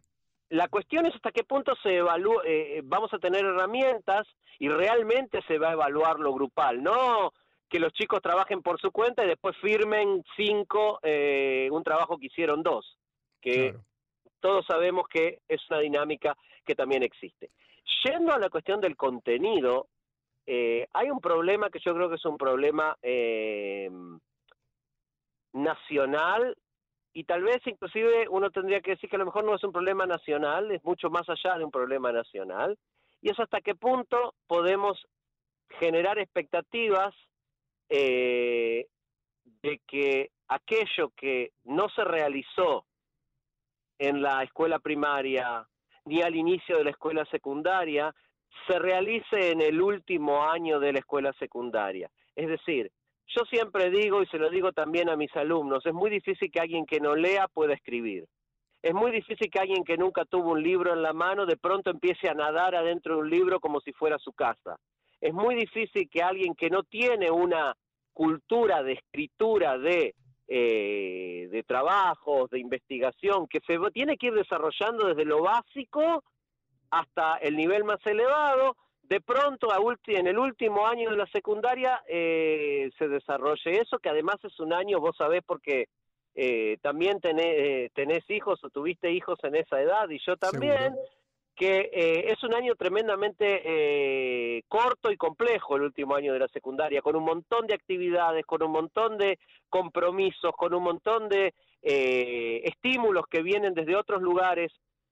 La 0.52 0.68
cuestión 0.68 1.06
es 1.06 1.16
hasta 1.16 1.32
qué 1.32 1.46
punto 1.46 1.74
se 1.82 1.96
evalúa, 1.96 2.44
eh, 2.44 2.80
eh, 2.80 2.82
vamos 2.84 3.14
a 3.14 3.20
tener 3.20 3.46
herramientas 3.46 4.28
y 4.60 4.68
realmente 4.68 5.42
se 5.48 5.58
va 5.58 5.70
a 5.70 5.74
evaluar 5.74 6.20
lo 6.20 6.34
grupal, 6.34 6.84
no 6.84 7.32
que 7.70 7.80
los 7.80 7.94
chicos 7.94 8.22
trabajen 8.22 8.62
por 8.62 8.78
su 8.82 8.92
cuenta 8.92 9.24
y 9.24 9.30
después 9.30 9.56
firmen 9.62 10.22
cinco 10.36 11.00
eh, 11.04 11.70
un 11.72 11.86
trabajo 11.86 12.18
que 12.18 12.26
hicieron 12.26 12.64
dos, 12.64 12.98
que 13.40 13.76
todos 14.42 14.66
sabemos 14.66 15.08
que 15.08 15.40
es 15.48 15.62
una 15.70 15.80
dinámica 15.80 16.36
que 16.66 16.76
también 16.76 17.04
existe. 17.04 17.52
Yendo 18.04 18.34
a 18.34 18.40
la 18.40 18.50
cuestión 18.50 18.82
del 18.82 18.98
contenido, 18.98 19.88
hay 20.46 21.10
un 21.10 21.22
problema 21.22 21.70
que 21.70 21.80
yo 21.80 21.96
creo 21.96 22.10
que 22.10 22.16
es 22.16 22.26
un 22.26 22.38
problema 22.38 22.98
nacional 25.54 26.58
y 27.14 27.24
tal 27.26 27.44
vez 27.44 27.62
inclusive 27.66 28.28
uno 28.30 28.50
tendría 28.52 28.82
que 28.82 28.92
decir 28.92 29.10
que 29.10 29.16
a 29.16 29.20
lo 29.20 29.26
mejor 29.26 29.44
no 29.44 29.56
es 29.56 29.64
un 29.64 29.72
problema 29.72 30.06
nacional, 30.06 30.72
es 30.72 30.84
mucho 30.84 31.10
más 31.10 31.28
allá 31.30 31.58
de 31.58 31.66
un 31.66 31.72
problema 31.72 32.12
nacional, 32.12 32.78
y 33.22 33.30
es 33.30 33.40
hasta 33.40 33.62
qué 33.62 33.76
punto 33.76 34.34
podemos 34.48 35.06
generar 35.80 36.20
expectativas 36.20 37.14
eh, 37.90 38.88
de 39.62 39.82
que 39.88 40.32
aquello 40.48 41.12
que 41.16 41.52
no 41.64 41.90
se 41.90 42.04
realizó 42.04 42.86
en 44.00 44.22
la 44.22 44.44
escuela 44.44 44.80
primaria 44.80 45.68
ni 46.06 46.22
al 46.22 46.36
inicio 46.36 46.78
de 46.78 46.86
la 46.86 46.90
escuela 46.92 47.26
secundaria 47.26 48.14
se 48.68 48.80
realice 48.80 49.52
en 49.52 49.62
el 49.62 49.82
último 49.82 50.44
año 50.44 50.80
de 50.80 50.94
la 50.94 51.00
escuela 51.00 51.32
secundaria. 51.34 52.10
Es 52.36 52.48
decir, 52.48 52.92
yo 53.36 53.44
siempre 53.46 53.90
digo, 53.90 54.22
y 54.22 54.28
se 54.28 54.38
lo 54.38 54.50
digo 54.50 54.72
también 54.72 55.10
a 55.10 55.16
mis 55.16 55.36
alumnos, 55.36 55.86
es 55.86 55.94
muy 55.94 56.10
difícil 56.10 56.52
que 56.52 56.60
alguien 56.60 56.86
que 56.86 57.00
no 57.00 57.16
lea 57.16 57.48
pueda 57.48 57.74
escribir. 57.74 58.26
Es 58.82 58.94
muy 58.94 59.12
difícil 59.12 59.50
que 59.52 59.60
alguien 59.60 59.84
que 59.84 59.98
nunca 59.98 60.26
tuvo 60.26 60.52
un 60.52 60.64
libro 60.64 60.94
en 60.94 61.04
la 61.04 61.14
mano 61.14 61.46
de 61.46 61.56
pronto 61.56 61.92
empiece 61.92 62.28
a 62.30 62.34
nadar 62.34 62.76
adentro 62.76 63.16
de 63.16 63.22
un 63.22 63.30
libro 63.30 63.60
como 63.60 63.80
si 63.80 63.94
fuera 63.94 64.18
su 64.18 64.34
casa. 64.34 64.76
Es 65.20 65.34
muy 65.34 65.54
difícil 65.56 66.10
que 66.10 66.24
alguien 66.24 66.56
que 66.56 66.70
no 66.70 66.84
tiene 66.84 67.30
una 67.30 67.76
cultura 68.12 68.82
de 68.82 68.94
escritura, 68.94 69.78
de, 69.78 70.16
eh, 70.48 71.48
de 71.52 71.64
trabajos, 71.64 72.50
de 72.50 72.60
investigación, 72.60 73.48
que 73.48 73.60
se 73.68 73.78
tiene 73.94 74.18
que 74.18 74.28
ir 74.28 74.34
desarrollando 74.34 75.08
desde 75.08 75.26
lo 75.26 75.44
básico 75.44 76.24
hasta 76.90 77.38
el 77.38 77.56
nivel 77.56 77.84
más 77.84 78.06
elevado, 78.06 78.76
de 79.04 79.20
pronto 79.20 79.68
en 80.08 80.28
el 80.28 80.38
último 80.38 80.88
año 80.88 81.10
de 81.10 81.18
la 81.18 81.28
secundaria 81.28 82.02
eh, 82.08 82.90
se 82.98 83.08
desarrolle 83.08 83.82
eso, 83.82 84.00
que 84.00 84.10
además 84.10 84.38
es 84.44 84.60
un 84.60 84.74
año, 84.74 85.00
vos 85.00 85.16
sabés, 85.18 85.42
porque 85.46 85.90
eh, 86.34 86.78
también 86.82 87.20
tenés, 87.20 87.46
eh, 87.46 87.90
tenés, 87.94 88.24
hijos 88.30 88.64
o 88.64 88.70
tuviste 88.70 89.12
hijos 89.12 89.38
en 89.44 89.56
esa 89.56 89.82
edad 89.82 90.10
y 90.10 90.20
yo 90.26 90.38
también, 90.38 90.96
que 91.56 91.90
es 91.94 92.42
un 92.44 92.54
año 92.54 92.76
tremendamente 92.76 94.64
corto 94.68 95.12
y 95.12 95.18
complejo 95.18 95.76
el 95.76 95.84
último 95.84 96.16
año 96.16 96.34
de 96.34 96.40
la 96.40 96.48
secundaria, 96.48 97.02
con 97.02 97.16
un 97.16 97.26
montón 97.26 97.68
de 97.68 97.76
actividades, 97.76 98.46
con 98.46 98.64
un 98.64 98.72
montón 98.72 99.18
de 99.18 99.38
compromisos, 99.70 100.54
con 100.58 100.74
un 100.74 100.84
montón 100.84 101.28
de 101.30 101.54
estímulos 101.84 103.26
que 103.30 103.44
vienen 103.44 103.74
desde 103.74 103.96
otros 103.96 104.22
lugares 104.22 104.72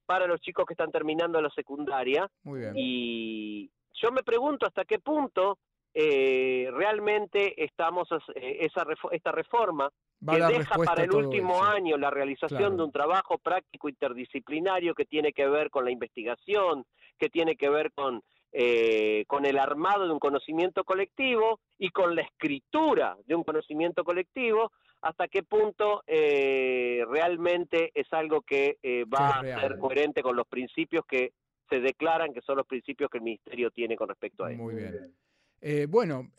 para 0.10 0.26
los 0.26 0.42
chicos 0.42 0.66
que 0.66 0.74
están 0.74 0.92
terminando 0.92 1.40
la 1.40 1.52
secundaria. 1.52 2.28
Y 2.74 3.70
yo 4.02 4.12
me 4.12 4.24
pregunto 4.24 4.66
hasta 4.66 4.86
qué 4.86 5.00
punto 5.00 5.58
eh, 5.94 6.70
realmente 6.72 7.64
estamos 7.64 8.08
eh, 8.36 8.58
esa 8.62 8.86
esta 9.12 9.32
reforma 9.32 9.90
que 10.28 10.38
deja 10.38 10.76
para 10.78 11.04
el 11.04 11.14
último 11.14 11.64
año 11.64 11.98
la 11.98 12.12
realización 12.12 12.78
de 12.78 12.84
un 12.84 12.92
trabajo 12.92 13.38
práctico 13.38 13.90
interdisciplinario 13.90 14.94
que 14.94 15.06
tiene 15.06 15.34
que 15.34 15.48
ver 15.48 15.70
con 15.70 15.86
la 15.86 15.92
investigación, 15.92 16.86
que 17.18 17.30
tiene 17.30 17.56
que 17.56 17.70
ver 17.70 17.92
con 17.94 18.22
eh, 18.52 19.26
con 19.28 19.46
el 19.46 19.60
armado 19.60 20.08
de 20.08 20.12
un 20.12 20.18
conocimiento 20.18 20.84
colectivo 20.84 21.60
y 21.78 21.90
con 21.90 22.16
la 22.16 22.24
escritura 22.24 23.16
de 23.28 23.36
un 23.36 23.44
conocimiento 23.44 24.04
colectivo, 24.04 24.72
hasta 25.02 25.28
qué 25.28 25.44
punto 25.44 26.02
eh, 26.08 27.06
realmente 27.08 27.92
es 27.94 28.12
algo 28.12 28.42
que 28.42 28.78
eh, 28.82 29.06
va 29.06 29.40
a 29.40 29.44
ser 29.44 29.78
coherente 29.78 30.24
con 30.24 30.36
los 30.36 30.48
principios 30.48 31.06
que 31.06 31.34
se 31.70 31.80
declaran 31.80 32.34
que 32.34 32.42
son 32.42 32.58
los 32.58 32.68
principios 32.68 33.10
que 33.10 33.18
el 33.18 33.24
Ministerio 33.24 33.72
tiene 33.72 33.96
con 33.96 34.10
respecto 34.10 34.44
a 34.44 34.52
él. 34.52 34.58
Muy 34.58 34.76
bien. 34.76 35.14
Eh, 35.62 35.88
bueno, 35.90 36.32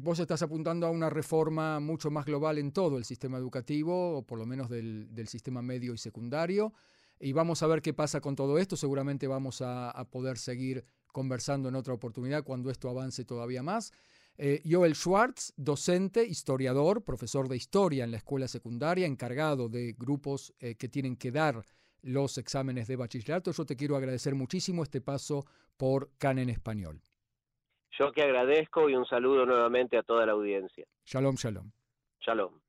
vos 0.00 0.20
estás 0.20 0.42
apuntando 0.42 0.86
a 0.86 0.90
una 0.90 1.10
reforma 1.10 1.80
mucho 1.80 2.10
más 2.10 2.24
global 2.24 2.58
en 2.58 2.72
todo 2.72 2.96
el 2.96 3.04
sistema 3.04 3.36
educativo, 3.36 4.18
o 4.18 4.22
por 4.22 4.38
lo 4.38 4.46
menos 4.46 4.68
del, 4.68 5.08
sistema 5.26 5.60
medio 5.60 5.92
y 5.92 5.98
secundario, 5.98 6.72
y 7.18 7.32
vamos 7.32 7.64
a 7.64 7.66
ver 7.66 7.82
qué 7.82 7.92
pasa 7.92 8.20
con 8.20 8.36
todo 8.36 8.58
esto. 8.58 8.76
Seguramente 8.76 9.26
vamos 9.26 9.60
a 9.60 10.06
poder 10.10 10.38
seguir 10.38 10.84
conversando 11.12 11.68
en 11.68 11.74
otra 11.74 11.94
oportunidad 11.94 12.44
cuando 12.44 12.70
esto 12.70 12.88
avance 12.88 13.24
todavía 13.24 13.62
más. 13.62 13.92
Eh, 14.40 14.62
Joel 14.64 14.94
Schwartz, 14.94 15.52
docente, 15.56 16.24
historiador, 16.24 17.02
profesor 17.02 17.48
de 17.48 17.56
historia 17.56 18.04
en 18.04 18.12
la 18.12 18.18
escuela 18.18 18.46
secundaria, 18.46 19.04
encargado 19.04 19.68
de 19.68 19.94
grupos 19.98 20.54
eh, 20.60 20.76
que 20.76 20.88
tienen 20.88 21.16
que 21.16 21.32
dar 21.32 21.64
los 22.02 22.38
exámenes 22.38 22.88
de 22.88 22.96
bachillerato. 22.96 23.50
Yo 23.52 23.64
te 23.64 23.76
quiero 23.76 23.96
agradecer 23.96 24.34
muchísimo 24.34 24.82
este 24.82 25.00
paso 25.00 25.44
por 25.76 26.10
CAN 26.18 26.38
en 26.38 26.50
español. 26.50 27.00
Yo 27.98 28.12
que 28.12 28.22
agradezco 28.22 28.88
y 28.88 28.94
un 28.94 29.06
saludo 29.06 29.44
nuevamente 29.44 29.98
a 29.98 30.02
toda 30.02 30.24
la 30.24 30.32
audiencia. 30.32 30.86
Shalom, 31.04 31.34
shalom. 31.34 31.70
Shalom. 32.20 32.60